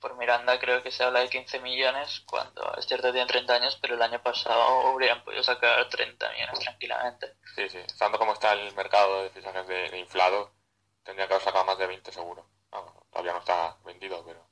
por 0.00 0.16
Miranda 0.16 0.58
creo 0.58 0.82
que 0.82 0.90
se 0.90 1.02
habla 1.04 1.20
de 1.20 1.28
15 1.28 1.60
millones, 1.60 2.22
cuando 2.26 2.74
es 2.76 2.86
cierto 2.86 3.08
que 3.08 3.14
tiene 3.14 3.26
30 3.26 3.54
años, 3.54 3.78
pero 3.80 3.94
el 3.94 4.02
año 4.02 4.22
pasado 4.22 4.92
hubieran 4.94 5.24
podido 5.24 5.42
sacar 5.42 5.88
30 5.88 6.30
millones 6.32 6.60
tranquilamente. 6.60 7.34
Sí, 7.54 7.68
sí. 7.68 7.78
Estando 7.78 8.18
como 8.18 8.32
está 8.32 8.52
el 8.52 8.74
mercado 8.74 9.22
de 9.24 9.30
fichajes 9.30 9.66
de, 9.66 9.90
de 9.90 9.98
inflado, 9.98 10.52
tendría 11.02 11.26
que 11.26 11.34
haber 11.34 11.44
sacado 11.44 11.64
más 11.64 11.78
de 11.78 11.86
20 11.86 12.12
seguro. 12.12 12.46
Todavía 13.10 13.32
no 13.32 13.38
está 13.40 13.76
vendido, 13.84 14.22
pero 14.24 14.46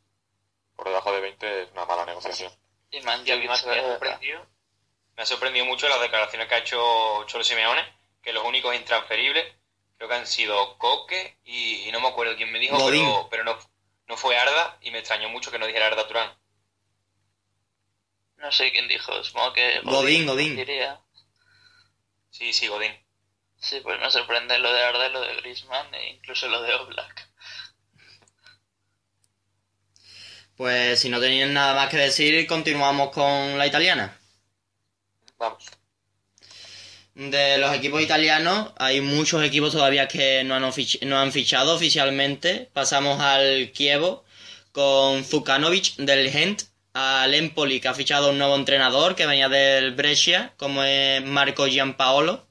por 0.75 0.87
debajo 0.89 1.13
de 1.13 1.21
20 1.21 1.63
es 1.63 1.73
una 1.73 1.85
mala 1.85 2.05
negociación. 2.05 2.53
Y 2.91 2.99
Y 2.99 3.01
a 3.09 3.17
mí 3.37 3.47
me 3.47 3.53
ha 3.53 3.57
sorprendido, 3.57 4.47
me 5.17 5.23
ha 5.23 5.27
sorprendido 5.27 5.65
mucho 5.67 5.89
las 5.89 6.01
declaraciones 6.01 6.49
que 6.49 6.55
ha 6.55 6.59
hecho 6.59 7.25
Cholo 7.27 7.45
Simeone, 7.45 7.83
que 8.23 8.33
los 8.33 8.45
únicos 8.45 8.75
intransferibles 8.75 9.55
creo 9.97 10.09
que 10.09 10.15
han 10.15 10.27
sido 10.27 10.77
Coque 10.79 11.39
y, 11.45 11.89
y 11.89 11.93
no 11.93 12.01
me 12.01 12.09
acuerdo 12.09 12.37
quién 12.37 12.51
me 12.53 12.59
dijo, 12.59 12.77
Godín. 12.77 13.05
pero, 13.05 13.29
pero 13.31 13.45
no, 13.45 13.53
no 13.55 13.59
fue 14.27 14.37
Arda 14.37 14.77
y 14.83 14.91
me 14.91 14.99
extrañó 14.99 15.29
mucho 15.29 15.53
que 15.53 15.59
no 15.61 15.69
dijera 15.69 15.87
Arda 15.87 16.09
Turán. 16.09 16.37
No 18.39 18.51
sé 18.51 18.73
quién 18.73 18.89
dijo, 18.89 19.23
supongo 19.23 19.53
que 19.53 19.81
Godín, 19.85 20.27
Godín. 20.27 20.57
diría. 20.57 21.01
Sí, 22.31 22.53
sí, 22.53 22.67
Godín. 22.67 22.93
Sí, 23.61 23.79
pues 23.85 24.01
me 24.01 24.11
sorprende 24.11 24.59
lo 24.59 24.73
de 24.73 24.83
Arda 24.83 25.07
y 25.07 25.13
lo 25.13 25.21
de 25.21 25.37
Griezmann 25.37 25.95
e 25.95 26.09
incluso 26.09 26.49
lo 26.49 26.61
de 26.63 26.75
Oblak. 26.75 27.29
Pues 30.57 30.99
si 30.99 31.09
no 31.09 31.21
tenían 31.21 31.55
nada 31.55 31.73
más 31.75 31.89
que 31.89 31.99
decir, 31.99 32.45
continuamos 32.49 33.11
con 33.13 33.57
la 33.57 33.67
italiana. 33.69 34.19
Vamos. 35.39 35.71
De 37.17 37.57
los 37.57 37.75
equipos 37.75 38.03
italianos, 38.03 38.73
hay 38.77 39.01
muchos 39.01 39.43
equipos 39.43 39.73
todavía 39.73 40.07
que 40.07 40.45
no 40.45 40.55
han, 40.55 40.63
no 40.63 41.19
han 41.19 41.33
fichado 41.33 41.75
oficialmente. 41.75 42.69
Pasamos 42.75 43.23
al 43.23 43.73
Chievo 43.73 44.23
con 44.71 45.25
Zukanovic 45.25 45.97
del 45.97 46.31
Gent, 46.31 46.65
al 46.93 47.33
Empoli 47.33 47.81
que 47.81 47.89
ha 47.89 47.95
fichado 47.95 48.29
un 48.29 48.37
nuevo 48.37 48.55
entrenador 48.55 49.15
que 49.15 49.25
venía 49.25 49.49
del 49.49 49.95
Brescia, 49.95 50.53
como 50.59 50.85
es 50.85 51.25
Marco 51.25 51.67
Giampaolo. 51.67 52.47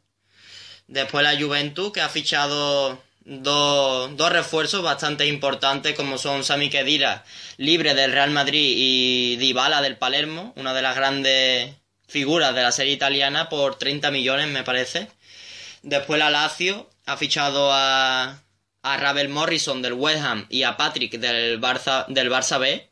Después 0.87 1.23
la 1.23 1.39
Juventus 1.39 1.91
que 1.93 2.01
ha 2.01 2.09
fichado 2.09 2.99
dos, 3.19 4.17
dos 4.17 4.31
refuerzos 4.31 4.81
bastante 4.81 5.27
importantes 5.27 5.93
como 5.93 6.17
son 6.17 6.43
Sami 6.43 6.71
Khedira, 6.71 7.23
libre 7.57 7.93
del 7.93 8.11
Real 8.13 8.31
Madrid, 8.31 8.73
y 8.75 9.35
Dybala 9.35 9.83
del 9.83 9.97
Palermo, 9.97 10.53
una 10.55 10.73
de 10.73 10.81
las 10.81 10.95
grandes 10.95 11.75
figuras 12.07 12.53
de 12.55 12.61
la 12.63 12.71
serie 12.71 12.93
italiana 12.93 13.49
por 13.49 13.77
30 13.77 14.11
millones 14.11 14.47
me 14.47 14.63
parece. 14.63 15.09
Después 15.81 16.19
la 16.19 16.29
Lazio 16.29 16.89
ha 17.05 17.17
fichado 17.17 17.71
a, 17.71 18.41
a 18.81 18.97
Ravel 18.97 19.29
Morrison 19.29 19.81
del 19.81 19.93
West 19.93 20.23
Ham 20.23 20.45
y 20.49 20.63
a 20.63 20.77
Patrick 20.77 21.13
del 21.19 21.59
Barça, 21.59 22.05
del 22.07 22.31
Barça 22.31 22.59
B. 22.59 22.89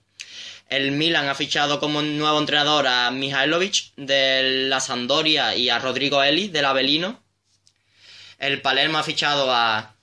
El 0.70 0.92
Milan 0.92 1.28
ha 1.28 1.36
fichado 1.36 1.80
como 1.80 2.02
nuevo 2.02 2.40
entrenador 2.40 2.88
a 2.88 3.12
Mihailovic 3.12 3.94
de 3.96 4.68
la 4.68 4.80
Sampdoria 4.80 5.56
y 5.56 5.70
a 5.70 5.80
Rodrigo 5.80 6.24
Eli 6.24 6.48
del 6.48 6.66
Avelino. 6.66 7.22
El 8.40 8.62
Palermo 8.62 8.98
ha 8.98 9.04
fichado 9.04 9.54
a 9.54 9.96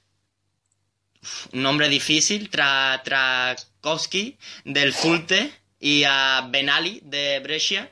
un 1.53 1.63
nombre 1.63 1.89
difícil, 1.89 2.51
Tra, 2.51 3.03
Trakowski 3.05 4.39
del 4.65 4.93
Fulte 4.93 5.53
y 5.79 6.05
a 6.05 6.47
Benali 6.49 7.01
de 7.05 7.41
Brescia. 7.41 7.91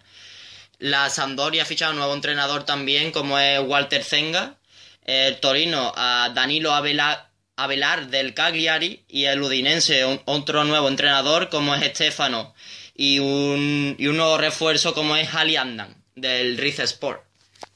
La 0.78 1.10
Sampdoria 1.10 1.62
ha 1.62 1.66
fichado 1.66 1.92
un 1.92 1.98
nuevo 1.98 2.14
entrenador 2.14 2.64
también, 2.64 3.10
como 3.10 3.38
es 3.38 3.60
Walter 3.60 4.04
Zenga. 4.04 4.56
El 5.04 5.40
Torino 5.40 5.92
a 5.96 6.30
Danilo 6.34 6.72
Avela- 6.72 7.26
Avelar 7.56 8.06
del 8.08 8.34
Cagliari. 8.34 9.04
Y 9.08 9.24
el 9.24 9.42
Udinense, 9.42 10.20
otro 10.26 10.64
nuevo 10.64 10.86
entrenador, 10.88 11.48
como 11.48 11.74
es 11.74 11.82
Estefano. 11.82 12.54
Y 12.94 13.18
un, 13.18 13.96
nuevo 13.98 14.38
refuerzo, 14.38 14.94
como 14.94 15.16
es 15.16 15.34
Ali 15.34 15.56
Andan, 15.56 16.02
del 16.14 16.56
Rize 16.58 16.84
Sport. 16.84 17.22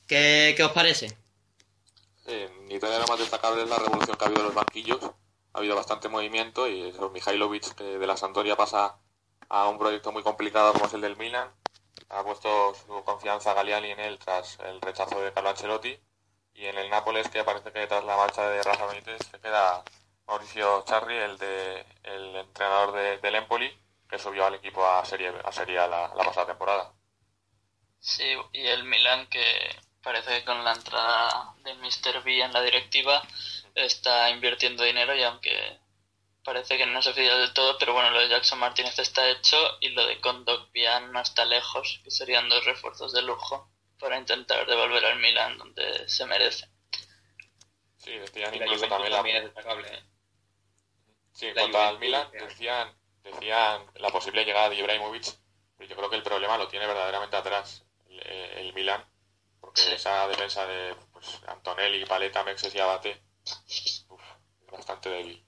¿Qué, 0.07 0.55
¿Qué 0.57 0.63
os 0.63 0.73
parece? 0.73 1.17
En 2.27 2.71
Italia 2.71 2.99
lo 2.99 3.07
más 3.07 3.19
destacable 3.19 3.63
es 3.63 3.69
la 3.69 3.79
revolución 3.79 4.17
que 4.17 4.25
ha 4.25 4.27
habido 4.29 4.41
en 4.43 4.47
los 4.47 4.55
banquillos. 4.55 4.99
Ha 5.55 5.59
habido 5.59 5.75
bastante 5.77 6.09
movimiento 6.09 6.69
y 6.69 6.83
eso, 6.83 7.13
que 7.13 7.85
de 7.85 8.07
la 8.07 8.17
Sampdoria 8.17 8.57
pasa 8.57 8.97
a 9.49 9.69
un 9.69 9.79
proyecto 9.79 10.13
muy 10.13 10.23
complicado 10.23 10.73
como 10.73 10.87
es 10.87 10.95
el 10.95 11.01
del 11.01 11.17
Milan. 11.17 11.49
Ha 12.13 12.23
puesto 12.23 12.75
su 12.75 13.03
confianza 13.05 13.55
Galiani 13.55 13.91
en 13.91 14.01
él 14.01 14.19
tras 14.19 14.59
el 14.61 14.81
rechazo 14.81 15.21
de 15.21 15.33
Carlo 15.33 15.51
Ancelotti. 15.51 15.99
Y 16.55 16.67
en 16.67 16.77
el 16.77 16.91
Nápoles, 16.91 17.29
que 17.29 17.45
parece 17.45 17.73
que 17.73 17.87
tras 17.87 18.05
la 18.05 18.17
marcha 18.17 18.49
de 18.49 18.63
Rafa 18.63 18.87
Benítez 18.87 19.19
se 19.31 19.41
queda 19.41 19.83
Mauricio 20.27 20.85
Charri, 20.85 21.17
el, 21.17 21.39
de, 21.39 21.87
el 22.03 22.37
entrenador 22.37 22.93
de, 22.93 23.19
del 23.19 23.35
Empoli, 23.37 23.71
que 24.09 24.19
subió 24.19 24.45
al 24.47 24.55
equipo 24.55 24.87
a 24.87 25.05
Serie, 25.05 25.33
a 25.43 25.53
serie 25.53 25.77
la, 25.77 26.13
la 26.15 26.25
pasada 26.25 26.47
temporada. 26.47 26.93
Sí, 27.99 28.35
y 28.53 28.67
el 28.67 28.85
Milan 28.85 29.27
que 29.29 29.45
parece 30.03 30.41
que 30.41 30.45
con 30.45 30.63
la 30.65 30.73
entrada 30.73 31.55
de 31.65 31.75
Mr. 31.75 32.23
B 32.23 32.43
en 32.43 32.53
la 32.53 32.61
directiva 32.61 33.23
está 33.75 34.29
invirtiendo 34.31 34.83
dinero 34.83 35.15
y 35.15 35.23
aunque 35.23 35.79
parece 36.45 36.77
que 36.77 36.87
no 36.87 37.01
se 37.03 37.13
fía 37.13 37.37
del 37.37 37.53
todo, 37.53 37.79
pero 37.79 37.93
bueno, 37.93 38.11
lo 38.11 38.21
de 38.21 38.29
Jackson 38.29 38.59
Martínez 38.59 38.99
está 38.99 39.29
hecho 39.31 39.57
y 39.81 39.91
lo 39.91 40.07
de 40.07 40.21
Condogbian 40.21 41.13
no 41.13 41.21
está 41.21 41.45
lejos, 41.45 42.01
que 42.05 42.11
serían 42.11 42.49
dos 42.49 42.65
refuerzos 42.65 43.13
de 43.13 43.23
lujo 43.23 43.71
para 43.99 44.19
intentar 44.19 44.67
devolver 44.67 45.05
al 45.07 45.19
Milan 45.21 45.59
donde 45.59 46.09
se 46.09 46.27
merece. 46.27 46.69
Sí, 47.97 48.13
decían 48.19 48.55
incluso 48.55 48.89
también 48.89 49.11
la, 49.13 49.19
también 49.19 49.37
es 49.37 49.45
destacable. 49.45 49.89
¿eh? 49.95 50.03
Sí, 51.33 51.47
en 51.47 51.55
cuanto 51.55 51.81
al 51.81 51.99
Milan, 51.99 52.31
decían, 52.33 52.97
decían 53.23 53.87
la 53.95 54.11
posible 54.11 54.45
llegada 54.45 54.69
de 54.69 54.77
Ibrahimovic, 54.77 55.27
pero 55.77 55.89
yo 55.89 55.97
creo 55.97 56.11
que 56.11 56.17
el 56.17 56.23
problema 56.23 56.59
lo 56.59 56.69
tiene 56.69 56.87
verdaderamente 56.87 57.37
atrás 57.37 57.85
el, 58.09 58.21
el 58.27 58.73
Milan, 58.75 59.05
porque 59.61 59.81
Sí. 59.81 59.93
esa 59.93 60.27
defensa 60.29 60.67
de 60.67 60.95
pues, 61.13 61.41
Antonelli, 61.47 62.05
Paleta, 62.05 62.43
Mexes 62.45 62.75
y 62.75 62.81
Abate 62.81 63.23
uf, 64.09 64.23
es 64.67 64.71
bastante 64.73 65.09
débil. 65.09 65.47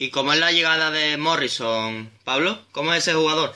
¿Y 0.00 0.10
cómo 0.10 0.32
es 0.32 0.38
la 0.38 0.52
llegada 0.52 0.92
de 0.92 1.16
Morrison, 1.16 2.16
Pablo? 2.24 2.56
¿Cómo 2.70 2.92
es 2.92 2.98
ese 2.98 3.14
jugador? 3.14 3.52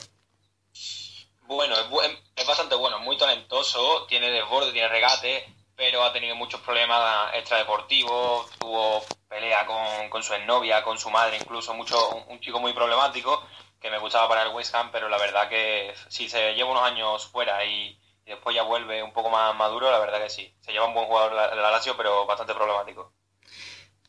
Bueno, 1.43 1.73
es, 1.73 2.17
es 2.35 2.45
bastante 2.45 2.75
bueno, 2.75 2.99
muy 2.99 3.17
talentoso, 3.17 4.05
tiene 4.07 4.29
desborde, 4.29 4.73
tiene 4.73 4.89
regate, 4.89 5.45
pero 5.77 6.03
ha 6.03 6.11
tenido 6.11 6.35
muchos 6.35 6.59
problemas 6.59 7.33
extradeportivos, 7.33 8.51
tuvo 8.59 9.05
pelea 9.29 9.65
con, 9.65 10.09
con 10.09 10.21
su 10.21 10.33
exnovia, 10.33 10.83
con 10.83 10.99
su 10.99 11.09
madre 11.09 11.37
incluso, 11.37 11.73
mucho 11.75 12.09
un, 12.27 12.41
chico 12.41 12.59
muy 12.59 12.73
problemático 12.73 13.41
que 13.79 13.89
me 13.89 13.99
gustaba 13.99 14.27
para 14.27 14.43
el 14.43 14.49
West 14.49 14.75
Ham, 14.75 14.91
pero 14.91 15.07
la 15.07 15.17
verdad 15.17 15.47
que 15.47 15.93
si 16.09 16.27
se 16.27 16.55
lleva 16.55 16.71
unos 16.71 16.83
años 16.83 17.25
fuera 17.25 17.63
y, 17.63 17.97
después 18.25 18.53
ya 18.53 18.63
vuelve 18.63 19.01
un 19.01 19.13
poco 19.13 19.29
más 19.29 19.55
maduro, 19.55 19.89
la 19.89 19.99
verdad 19.99 20.21
que 20.21 20.29
sí. 20.29 20.53
Se 20.59 20.73
lleva 20.73 20.87
un 20.87 20.93
buen 20.93 21.07
jugador 21.07 21.51
de 21.51 21.55
la 21.55 21.71
Lazio, 21.71 21.95
pero 21.95 22.25
bastante 22.25 22.53
problemático. 22.53 23.13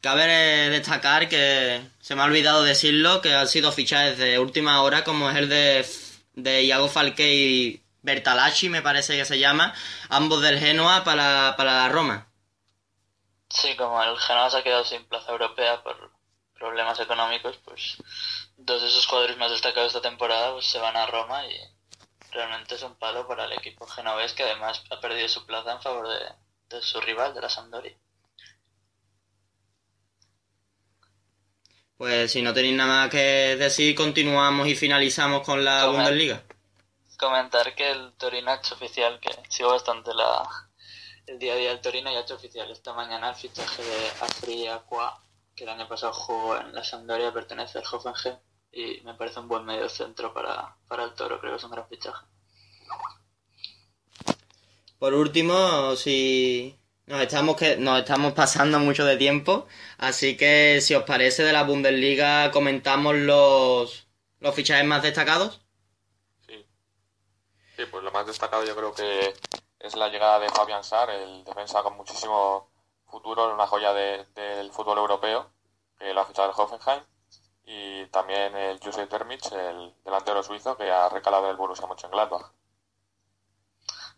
Cabe 0.05 0.69
destacar 0.69 1.31
que 1.31 1.81
se 1.99 2.15
me 2.15 2.21
ha 2.21 2.27
olvidado 2.27 2.63
decirlo, 2.63 3.23
que 3.23 3.35
han 3.35 3.49
sido 3.49 3.73
fichajes 3.73 4.19
de 4.19 4.39
última 4.39 4.83
hora, 4.83 5.03
como 5.03 5.31
es 5.31 5.37
el 5.37 5.49
de, 5.49 5.87
de 6.35 6.63
Iago 6.65 6.89
Falque 6.89 7.33
y 7.33 7.83
Bertalachi, 8.03 8.69
me 8.69 8.83
parece 8.83 9.17
que 9.17 9.25
se 9.25 9.39
llama, 9.39 9.75
ambos 10.11 10.43
del 10.43 10.59
Genoa 10.59 11.05
para, 11.05 11.55
para 11.57 11.89
Roma. 11.89 12.27
Sí, 13.49 13.75
como 13.77 14.03
el 14.03 14.19
Genoa 14.19 14.51
se 14.51 14.59
ha 14.59 14.63
quedado 14.63 14.85
sin 14.85 15.07
plaza 15.07 15.33
europea 15.33 15.83
por 15.83 16.13
problemas 16.53 17.01
económicos, 17.01 17.57
pues 17.65 17.97
dos 18.59 18.83
de 18.83 18.89
esos 18.89 19.07
jugadores 19.07 19.39
más 19.39 19.53
destacados 19.53 19.95
esta 19.95 20.07
temporada 20.07 20.53
pues, 20.53 20.67
se 20.67 20.81
van 20.81 20.99
a 20.99 21.07
Roma 21.07 21.47
y 21.47 21.57
realmente 22.31 22.75
es 22.75 22.83
un 22.83 22.95
palo 22.97 23.27
para 23.27 23.47
el 23.47 23.53
equipo 23.53 23.87
genovés 23.87 24.35
que 24.35 24.43
además 24.43 24.85
ha 24.91 25.01
perdido 25.01 25.29
su 25.29 25.47
plaza 25.47 25.73
en 25.73 25.81
favor 25.81 26.07
de, 26.69 26.83
su 26.83 27.01
rival, 27.01 27.33
de 27.33 27.41
la 27.41 27.49
Sampdoria. 27.49 27.97
Pues 32.05 32.33
si 32.33 32.43
no 32.43 32.53
tenéis 32.53 32.77
nada 32.77 33.05
más 33.05 33.11
que 33.11 33.57
decir, 33.57 33.95
continuamos 33.95 34.69
y 34.69 34.75
finalizamos 34.75 35.41
con 35.41 35.65
la 35.65 35.87
Bundesliga. 35.87 36.43
Comentar 37.17 37.75
que 37.75 37.93
el 37.93 38.13
Torino 38.19 38.51
ha 38.51 38.57
hecho 38.57 38.75
oficial, 38.75 39.19
que 39.19 39.31
sigo 39.49 39.71
bastante 39.71 40.13
la, 40.13 40.47
el 41.27 41.39
día 41.39 41.55
a 41.55 41.57
día 41.57 41.71
del 41.71 41.81
Torino 41.81 42.13
y 42.13 42.17
ha 42.17 42.21
hecho 42.21 42.35
oficial 42.35 42.71
esta 42.71 42.93
mañana 42.93 43.31
el 43.31 43.37
fichaje 43.37 43.83
de 43.83 44.09
Afri 44.21 44.67
Aqua, 44.67 45.19
que 45.57 45.65
el 45.65 45.71
año 45.71 45.89
pasado 45.89 46.13
jugó 46.13 46.59
en 46.59 46.75
la 46.75 46.85
Sampdoria, 46.85 47.33
pertenece 47.33 47.79
al 47.79 47.85
Hoffenheim 47.91 48.37
y 48.71 49.01
me 49.01 49.15
parece 49.15 49.41
un 49.41 49.49
buen 49.49 49.65
medio 49.65 49.89
centro 49.89 50.35
para, 50.35 50.77
para 50.87 51.05
el 51.05 51.15
Toro, 51.15 51.41
creo 51.41 51.53
que 51.53 51.57
es 51.57 51.65
un 51.65 51.71
gran 51.71 51.89
fichaje. 51.89 52.27
Por 54.99 55.15
último, 55.15 55.97
si 55.97 56.79
nos 57.07 57.21
estamos 57.21 57.57
que 57.57 57.77
nos 57.77 57.99
estamos 58.01 58.33
pasando 58.33 58.79
mucho 58.79 59.05
de 59.05 59.17
tiempo, 59.17 59.67
así 59.99 60.37
que 60.37 60.81
si 60.81 60.95
os 60.95 61.05
parece 61.05 61.43
de 61.43 61.53
la 61.53 61.65
Bundesliga 61.65 62.51
comentamos 62.51 63.15
los 63.15 64.07
los 64.41 64.55
fichajes 64.55 64.85
más 64.85 65.03
destacados. 65.03 65.61
Sí. 66.47 66.67
Sí, 67.77 67.85
pues 67.91 68.03
lo 68.05 68.13
más 68.13 68.27
destacado 68.27 68.65
yo 68.65 68.77
creo 68.77 68.95
que 68.95 69.35
es 69.79 69.97
la 69.97 70.09
llegada 70.09 70.39
de 70.39 70.49
Fabian 70.49 70.85
Sar, 70.85 71.11
el 71.11 71.45
defensa 71.45 71.83
con 71.83 71.97
muchísimo 71.97 72.71
futuro, 73.07 73.53
una 73.53 73.67
joya 73.67 73.93
del 73.93 74.73
fútbol 74.73 74.99
europeo, 74.99 75.51
que 75.99 76.13
lo 76.13 76.21
ha 76.21 76.27
fichado 76.27 76.51
el 76.51 76.55
Hoffenheim, 76.57 77.03
y 77.67 78.07
también 78.07 78.57
el 78.57 78.81
Josef 78.81 79.09
Termich, 79.09 79.51
el 79.53 79.95
delantero 80.05 80.43
suizo, 80.43 80.77
que 80.77 80.91
ha 80.91 81.09
recalado 81.09 81.51
el 81.51 81.57
Borussia 81.57 81.87
Mönchengladbach. 81.87 82.53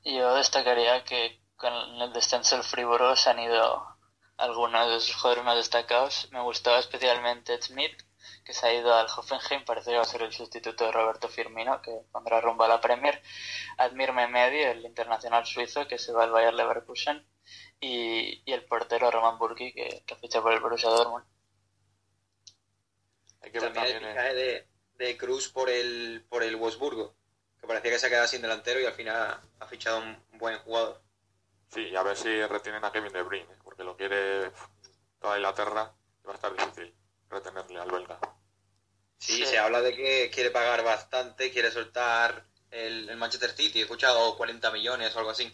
Yo 0.04 0.34
destacaría 0.34 1.04
que 1.04 1.40
con 1.56 1.72
el 1.72 2.12
descenso 2.12 2.56
del 2.56 2.64
Friburgo 2.64 3.16
se 3.16 3.30
han 3.30 3.40
ido 3.40 3.96
algunos 4.36 4.88
de 4.90 5.00
sus 5.00 5.16
jugadores 5.16 5.44
más 5.44 5.56
destacados. 5.56 6.28
Me 6.32 6.42
gustaba 6.42 6.78
especialmente 6.78 7.60
Smith, 7.60 8.02
que 8.44 8.52
se 8.52 8.66
ha 8.66 8.74
ido 8.74 8.94
al 8.94 9.06
Hoffenheim, 9.06 9.64
parece 9.64 9.90
que 9.90 9.96
va 9.96 10.02
a 10.02 10.06
ser 10.06 10.22
el 10.22 10.32
sustituto 10.32 10.84
de 10.84 10.92
Roberto 10.92 11.28
Firmino, 11.28 11.80
que 11.80 12.02
pondrá 12.12 12.40
rumbo 12.40 12.64
a 12.64 12.68
la 12.68 12.80
Premier. 12.80 13.22
Admir 13.78 14.12
Mehmedi, 14.12 14.60
el 14.62 14.84
internacional 14.84 15.46
suizo, 15.46 15.86
que 15.86 15.98
se 15.98 16.12
va 16.12 16.24
al 16.24 16.30
Bayer 16.30 16.54
Leverkusen. 16.54 17.26
Y, 17.78 18.42
y 18.44 18.52
el 18.52 18.64
portero 18.64 19.10
Roman 19.10 19.38
Burki, 19.38 19.72
que, 19.72 20.02
que 20.06 20.16
ficha 20.16 20.40
por 20.40 20.52
el 20.52 20.60
Borussia 20.60 20.88
Dortmund. 20.88 21.24
Hay 23.42 23.52
que 23.52 23.60
también, 23.60 23.86
el 23.86 24.08
fichaje 24.08 24.34
de, 24.34 24.68
de 24.94 25.16
Cruz 25.16 25.48
por 25.48 25.70
el, 25.70 26.26
por 26.28 26.42
el 26.42 26.56
Wolfsburgo, 26.56 27.14
que 27.60 27.66
parecía 27.66 27.92
que 27.92 27.98
se 27.98 28.08
quedado 28.08 28.26
sin 28.26 28.42
delantero 28.42 28.80
y 28.80 28.86
al 28.86 28.94
final 28.94 29.40
ha 29.60 29.66
fichado 29.66 29.98
un 29.98 30.24
buen 30.38 30.58
jugador. 30.60 31.05
Sí, 31.68 31.82
y 31.88 31.96
a 31.96 32.02
ver 32.02 32.16
si 32.16 32.42
retienen 32.46 32.84
a 32.84 32.92
Kevin 32.92 33.12
De 33.12 33.22
Bruyne, 33.22 33.52
¿eh? 33.52 33.58
porque 33.62 33.84
lo 33.84 33.96
quiere 33.96 34.52
toda 35.20 35.36
Inglaterra 35.36 35.92
y 36.22 36.26
va 36.26 36.32
a 36.32 36.36
estar 36.36 36.52
difícil 36.52 36.94
retenerle 37.28 37.80
al 37.80 37.90
belga. 37.90 38.18
Sí, 39.18 39.44
se 39.44 39.58
habla 39.58 39.80
de 39.80 39.94
que 39.94 40.30
quiere 40.32 40.50
pagar 40.50 40.84
bastante, 40.84 41.50
quiere 41.50 41.70
soltar 41.70 42.46
el, 42.70 43.16
Manchester 43.16 43.50
City. 43.50 43.80
He 43.80 43.82
escuchado 43.82 44.36
40 44.36 44.70
millones 44.70 45.14
o 45.14 45.18
algo 45.18 45.30
así. 45.30 45.50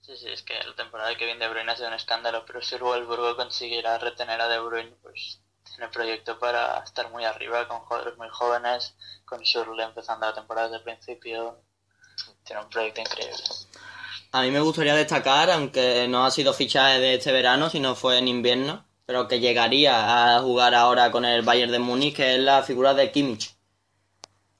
Sí, 0.00 0.16
sí, 0.16 0.30
es 0.30 0.42
que 0.42 0.54
la 0.54 0.74
temporada 0.74 1.10
de 1.10 1.16
Kevin 1.16 1.38
De 1.38 1.48
Bruyne 1.48 1.70
ha 1.70 1.76
sido 1.76 1.88
un 1.88 1.94
escándalo, 1.94 2.44
pero 2.46 2.60
si 2.62 2.74
el 2.74 2.82
Wolfsburgo 2.82 3.36
consiguiera 3.36 3.98
retener 3.98 4.40
a 4.40 4.48
De 4.48 4.58
Bruyne, 4.58 4.96
pues 5.02 5.40
tiene 5.64 5.88
proyecto 5.88 6.38
para 6.38 6.78
estar 6.82 7.10
muy 7.10 7.24
arriba 7.24 7.68
con 7.68 7.80
jugadores 7.80 8.16
muy 8.18 8.28
jóvenes, 8.30 8.96
con 9.24 9.40
Shurley 9.40 9.84
empezando 9.84 10.26
la 10.26 10.34
temporada 10.34 10.68
desde 10.68 10.78
el 10.78 10.84
principio. 10.84 11.62
Tiene 12.44 12.62
un 12.62 12.68
proyecto 12.68 13.00
increíble. 13.00 13.42
A 14.34 14.40
mí 14.40 14.50
me 14.50 14.60
gustaría 14.60 14.94
destacar, 14.94 15.50
aunque 15.50 16.08
no 16.08 16.24
ha 16.24 16.30
sido 16.30 16.54
fichaje 16.54 16.98
de 17.00 17.14
este 17.16 17.32
verano, 17.32 17.68
sino 17.68 17.94
fue 17.94 18.16
en 18.16 18.28
invierno, 18.28 18.82
pero 19.04 19.28
que 19.28 19.40
llegaría 19.40 20.36
a 20.36 20.40
jugar 20.40 20.74
ahora 20.74 21.10
con 21.10 21.26
el 21.26 21.42
Bayern 21.42 21.70
de 21.70 21.78
Múnich, 21.78 22.16
que 22.16 22.36
es 22.36 22.40
la 22.40 22.62
figura 22.62 22.94
de 22.94 23.12
Kimmich. 23.12 23.54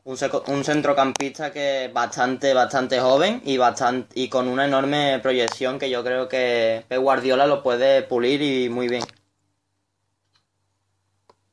Un, 0.04 0.64
centrocampista 0.64 1.52
que 1.52 1.86
es 1.86 1.92
bastante, 1.92 2.52
bastante 2.52 3.00
joven 3.00 3.40
y, 3.46 3.56
bastante, 3.56 4.20
y 4.20 4.28
con 4.28 4.46
una 4.48 4.66
enorme 4.66 5.18
proyección 5.20 5.78
que 5.78 5.88
yo 5.88 6.04
creo 6.04 6.28
que 6.28 6.84
Guardiola 6.90 7.46
lo 7.46 7.62
puede 7.62 8.02
pulir 8.02 8.42
y 8.42 8.68
muy 8.68 8.88
bien. 8.88 9.04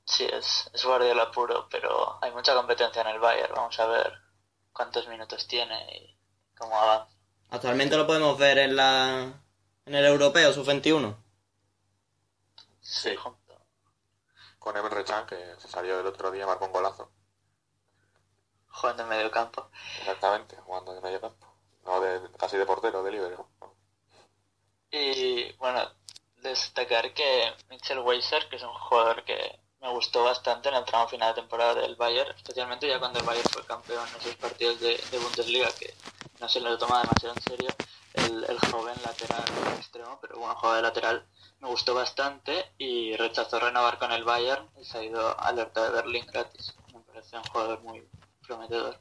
Sí, 0.04 0.26
es, 0.26 0.70
es 0.74 0.84
Guardiola 0.84 1.32
puro, 1.32 1.70
pero 1.72 2.18
hay 2.22 2.32
mucha 2.32 2.54
competencia 2.54 3.02
en 3.02 3.08
el 3.08 3.20
Bayern. 3.20 3.54
Vamos 3.56 3.80
a 3.80 3.86
ver 3.86 4.12
cuántos 4.74 5.08
minutos 5.08 5.48
tiene 5.48 5.78
y 5.96 6.18
cómo 6.58 6.76
avanza. 6.78 7.19
Actualmente 7.52 7.98
lo 7.98 8.06
podemos 8.06 8.38
ver 8.38 8.60
en 8.60 8.76
la 8.76 9.34
en 9.86 9.96
el 9.96 10.06
europeo 10.06 10.54
sub-21. 10.54 11.16
Sí, 12.80 13.16
Con 14.60 14.78
Evan 14.78 14.92
Rechan, 14.92 15.26
que 15.26 15.56
se 15.58 15.68
salió 15.68 16.00
el 16.00 16.08
otro 16.08 16.32
día, 16.32 16.46
marcó 16.46 16.66
un 16.66 16.72
golazo. 16.72 17.12
Jugando 18.68 19.04
en 19.04 19.10
medio 19.10 19.32
campo. 19.32 19.70
Exactamente, 20.00 20.56
jugando 20.58 20.96
en 20.96 21.04
medio 21.04 21.22
campo. 21.22 21.48
No, 21.86 22.00
de, 22.02 22.22
casi 22.38 22.58
de 22.58 22.66
portero, 22.66 23.04
de 23.04 23.12
libre. 23.12 23.36
Y 24.92 25.52
bueno, 25.54 25.92
destacar 26.38 27.14
que 27.14 27.54
Mitchell 27.70 28.00
Weiser, 28.00 28.48
que 28.50 28.58
es 28.58 28.64
un 28.64 28.74
jugador 28.74 29.24
que 29.24 29.60
me 29.82 29.90
gustó 29.90 30.24
bastante 30.24 30.70
en 30.70 30.76
el 30.76 30.86
tramo 30.86 31.08
final 31.08 31.34
de 31.34 31.42
temporada 31.42 31.76
del 31.76 31.96
Bayern, 31.96 32.36
especialmente 32.36 32.88
ya 32.88 33.00
cuando 33.00 33.20
el 33.20 33.26
Bayern 33.26 33.50
fue 33.50 33.66
campeón 33.66 34.08
en 34.10 34.16
esos 34.22 34.36
partidos 34.36 34.80
de, 34.80 35.00
Bundesliga, 35.22 35.72
que 35.80 35.94
no 36.40 36.50
se 36.50 36.60
lo 36.62 36.78
toma 36.78 37.02
demasiado 37.02 37.36
en 37.36 37.44
serio, 37.44 37.70
el, 38.14 38.60
joven 38.72 38.96
lateral 39.04 39.44
extremo, 39.78 40.20
pero 40.22 40.38
bueno, 40.40 40.56
juego 40.56 40.76
de 40.76 40.82
lateral, 40.82 41.26
me 41.60 41.68
gustó 41.68 41.94
bastante 41.94 42.72
y 42.78 43.16
rechazó 43.16 43.60
renovar 43.60 43.98
con 44.00 44.12
el 44.12 44.24
Bayern 44.24 44.70
y 44.80 44.86
se 44.86 44.98
ha 44.98 45.04
ido 45.04 45.40
alerta 45.40 45.84
de 45.84 45.92
Berlín 45.92 46.26
gratis. 46.32 46.74
Me 46.94 47.02
parece 47.02 47.38
un 47.38 47.44
jugador 47.44 47.82
muy 47.82 48.08
prometedor. 48.46 49.00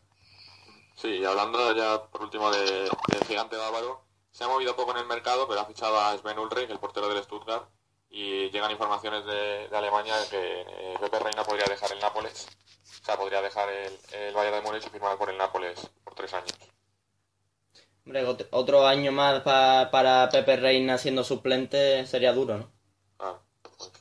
Sí, 0.95 1.25
hablando 1.25 1.73
ya 1.75 2.03
por 2.05 2.23
último 2.23 2.51
de, 2.51 2.91
del 3.09 3.25
gigante 3.27 3.57
bávaro, 3.57 4.05
se 4.33 4.45
ha 4.45 4.49
movido 4.49 4.75
poco 4.77 4.91
en 4.93 4.99
el 4.99 5.07
mercado, 5.07 5.47
pero 5.47 5.61
ha 5.61 5.65
fichado 5.65 5.99
a 5.99 6.17
Sven 6.19 6.39
Ulrich, 6.39 6.71
el 6.71 6.79
portero 6.79 7.09
del 7.09 7.23
Stuttgart, 7.23 7.69
y 8.11 8.51
llegan 8.51 8.71
informaciones 8.71 9.25
de, 9.25 9.69
Alemania 9.73 10.17
de 10.17 10.29
que 10.29 10.61
eh, 10.61 10.95
Pepe 11.01 11.19
Reina 11.21 11.45
podría 11.45 11.67
dejar 11.67 11.93
el 11.93 12.01
Nápoles, 12.01 12.49
o 13.01 13.05
sea, 13.05 13.17
podría 13.17 13.41
dejar 13.43 13.69
el, 13.69 13.99
el 14.13 14.35
Bayern 14.35 14.57
de 14.57 14.63
Múnich 14.63 14.87
y 14.87 14.91
firmar 14.91 15.17
por 15.17 15.31
el 15.31 15.39
Nápoles 15.39 15.89
por 16.03 16.15
tres 16.15 16.35
años. 16.35 16.78
Hombre, 18.09 18.25
otro 18.53 18.87
año 18.87 19.13
más 19.13 19.43
para 19.43 20.31
Pepe 20.33 20.57
Reina 20.57 20.97
siendo 20.97 21.23
suplente 21.23 22.07
sería 22.07 22.33
duro, 22.33 22.57
¿no? 22.57 22.73
Ah, 23.19 23.39
pues. 23.61 23.93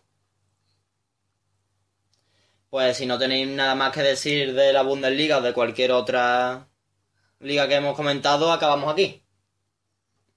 pues 2.70 2.96
si 2.96 3.06
no 3.06 3.20
tenéis 3.20 3.50
nada 3.50 3.76
más 3.76 3.92
que 3.92 4.02
decir 4.02 4.54
de 4.54 4.72
la 4.72 4.84
Bundesliga 4.84 5.40
o 5.40 5.42
de 5.42 5.54
cualquier 5.54 5.92
otra 5.92 6.70
liga 7.40 7.68
que 7.68 7.76
hemos 7.76 7.98
comentado, 7.98 8.50
acabamos 8.50 8.94
aquí. 8.94 9.28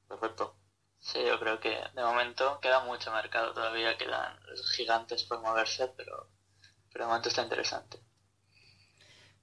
Perfecto. 0.08 0.56
Sí, 0.98 1.20
yo 1.24 1.38
creo 1.38 1.60
que 1.60 1.78
de 1.94 2.02
momento 2.02 2.58
queda 2.60 2.80
mucho 2.80 3.12
mercado 3.12 3.52
todavía, 3.52 3.96
quedan 3.96 4.36
los 4.46 4.68
gigantes 4.72 5.22
por 5.22 5.42
moverse, 5.42 5.86
pero, 5.96 6.28
pero 6.92 7.04
de 7.04 7.08
momento 7.08 7.28
está 7.28 7.42
interesante. 7.42 8.00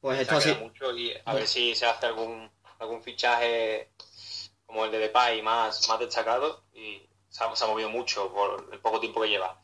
Pues 0.02 0.20
esto 0.20 0.42
sí. 0.42 0.54
mucho 0.56 0.92
y 0.92 1.14
a 1.24 1.34
ver 1.34 1.48
si 1.48 1.74
se 1.74 1.86
hace 1.86 2.08
algún 2.08 2.52
algún 2.80 3.02
fichaje 3.02 3.92
como 4.68 4.86
el 4.86 4.92
de 4.92 5.00
Depay 5.00 5.42
más, 5.42 5.88
más 5.90 6.00
destacado 6.00 6.64
y 6.76 7.02
se 7.30 7.44
ha, 7.44 7.68
movido 7.68 7.90
mucho 7.90 8.32
por 8.32 8.70
el 8.72 8.80
poco 8.80 9.00
tiempo 9.00 9.22
que 9.22 9.30
lleva. 9.30 9.60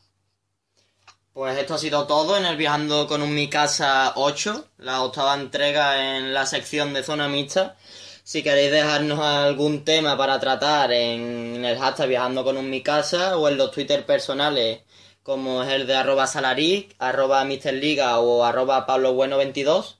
Pues 1.32 1.56
esto 1.58 1.74
ha 1.74 1.78
sido 1.78 2.06
todo 2.06 2.36
en 2.36 2.46
el 2.46 2.56
Viajando 2.56 3.06
con 3.06 3.22
un 3.22 3.34
Mi 3.34 3.48
Casa 3.48 4.12
8, 4.16 4.70
la 4.78 5.02
octava 5.02 5.34
entrega 5.34 6.16
en 6.16 6.34
la 6.34 6.46
sección 6.46 6.92
de 6.92 7.02
zona 7.02 7.28
mixta. 7.28 7.76
Si 8.22 8.42
queréis 8.42 8.70
dejarnos 8.70 9.20
algún 9.20 9.84
tema 9.84 10.16
para 10.16 10.40
tratar 10.40 10.92
en 10.92 11.64
el 11.64 11.78
hashtag 11.78 12.08
Viajando 12.08 12.44
con 12.44 12.56
un 12.56 12.70
Mi 12.70 12.82
Casa 12.82 13.36
o 13.36 13.48
en 13.48 13.56
los 13.56 13.70
Twitter 13.70 14.06
personales 14.06 14.82
como 15.24 15.62
es 15.62 15.70
el 15.70 15.86
de 15.86 15.96
arroba 15.96 16.26
salaric, 16.26 16.94
arroba 16.98 17.44
misterliga 17.44 18.20
o 18.20 18.44
arroba 18.44 18.86
pablobueno22 18.86 19.96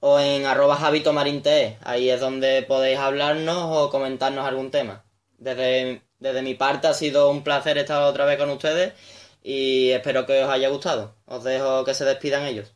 o 0.00 0.18
en 0.18 0.46
arroba 0.46 0.76
javitomarinte. 0.76 1.78
Ahí 1.82 2.10
es 2.10 2.20
donde 2.20 2.62
podéis 2.62 2.98
hablarnos 2.98 3.76
o 3.76 3.90
comentarnos 3.90 4.46
algún 4.46 4.70
tema. 4.70 5.04
Desde, 5.38 6.02
desde 6.18 6.42
mi 6.42 6.54
parte 6.54 6.88
ha 6.88 6.94
sido 6.94 7.30
un 7.30 7.44
placer 7.44 7.78
estar 7.78 8.02
otra 8.02 8.24
vez 8.24 8.38
con 8.38 8.50
ustedes 8.50 8.94
y 9.42 9.90
espero 9.90 10.26
que 10.26 10.42
os 10.42 10.50
haya 10.50 10.68
gustado. 10.68 11.14
Os 11.26 11.44
dejo 11.44 11.84
que 11.84 11.94
se 11.94 12.04
despidan 12.04 12.46
ellos. 12.46 12.74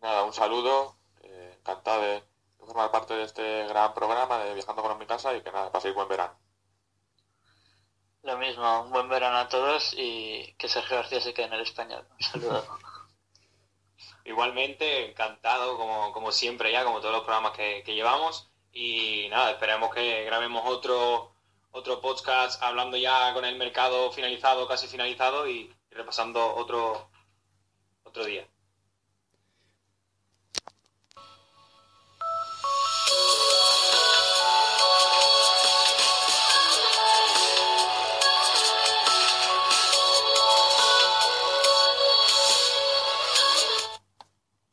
Nada, 0.00 0.24
un 0.24 0.32
saludo, 0.32 0.96
eh, 1.22 1.56
encantado 1.58 2.02
de 2.02 2.22
formar 2.58 2.90
parte 2.90 3.14
de 3.14 3.24
este 3.24 3.66
gran 3.66 3.94
programa 3.94 4.38
de 4.38 4.54
Viajando 4.54 4.82
con 4.82 4.98
mi 4.98 5.06
casa 5.06 5.34
y 5.34 5.42
que 5.42 5.50
nada, 5.50 5.72
paséis 5.72 5.94
buen 5.94 6.08
verano. 6.08 6.34
Lo 8.22 8.36
mismo, 8.36 8.82
un 8.82 8.90
buen 8.90 9.08
verano 9.08 9.38
a 9.38 9.48
todos 9.48 9.94
y 9.96 10.54
que 10.58 10.68
Sergio 10.68 10.96
García 10.96 11.20
se 11.20 11.32
quede 11.32 11.46
en 11.46 11.52
el 11.54 11.60
español. 11.62 12.06
Un 12.10 12.26
saludo. 12.26 12.64
Igualmente, 14.28 15.08
encantado, 15.08 15.78
como, 15.78 16.12
como 16.12 16.32
siempre 16.32 16.70
ya, 16.70 16.84
como 16.84 17.00
todos 17.00 17.14
los 17.14 17.24
programas 17.24 17.52
que, 17.52 17.82
que 17.84 17.94
llevamos. 17.94 18.50
Y 18.72 19.26
nada, 19.30 19.52
esperemos 19.52 19.92
que 19.94 20.24
grabemos 20.24 20.62
otro, 20.66 21.32
otro 21.70 22.00
podcast 22.02 22.62
hablando 22.62 22.98
ya 22.98 23.32
con 23.32 23.44
el 23.46 23.56
mercado 23.56 24.12
finalizado, 24.12 24.68
casi 24.68 24.86
finalizado, 24.86 25.48
y, 25.48 25.74
y 25.90 25.94
repasando 25.94 26.54
otro, 26.56 27.10
otro 28.04 28.24
día. 28.26 28.46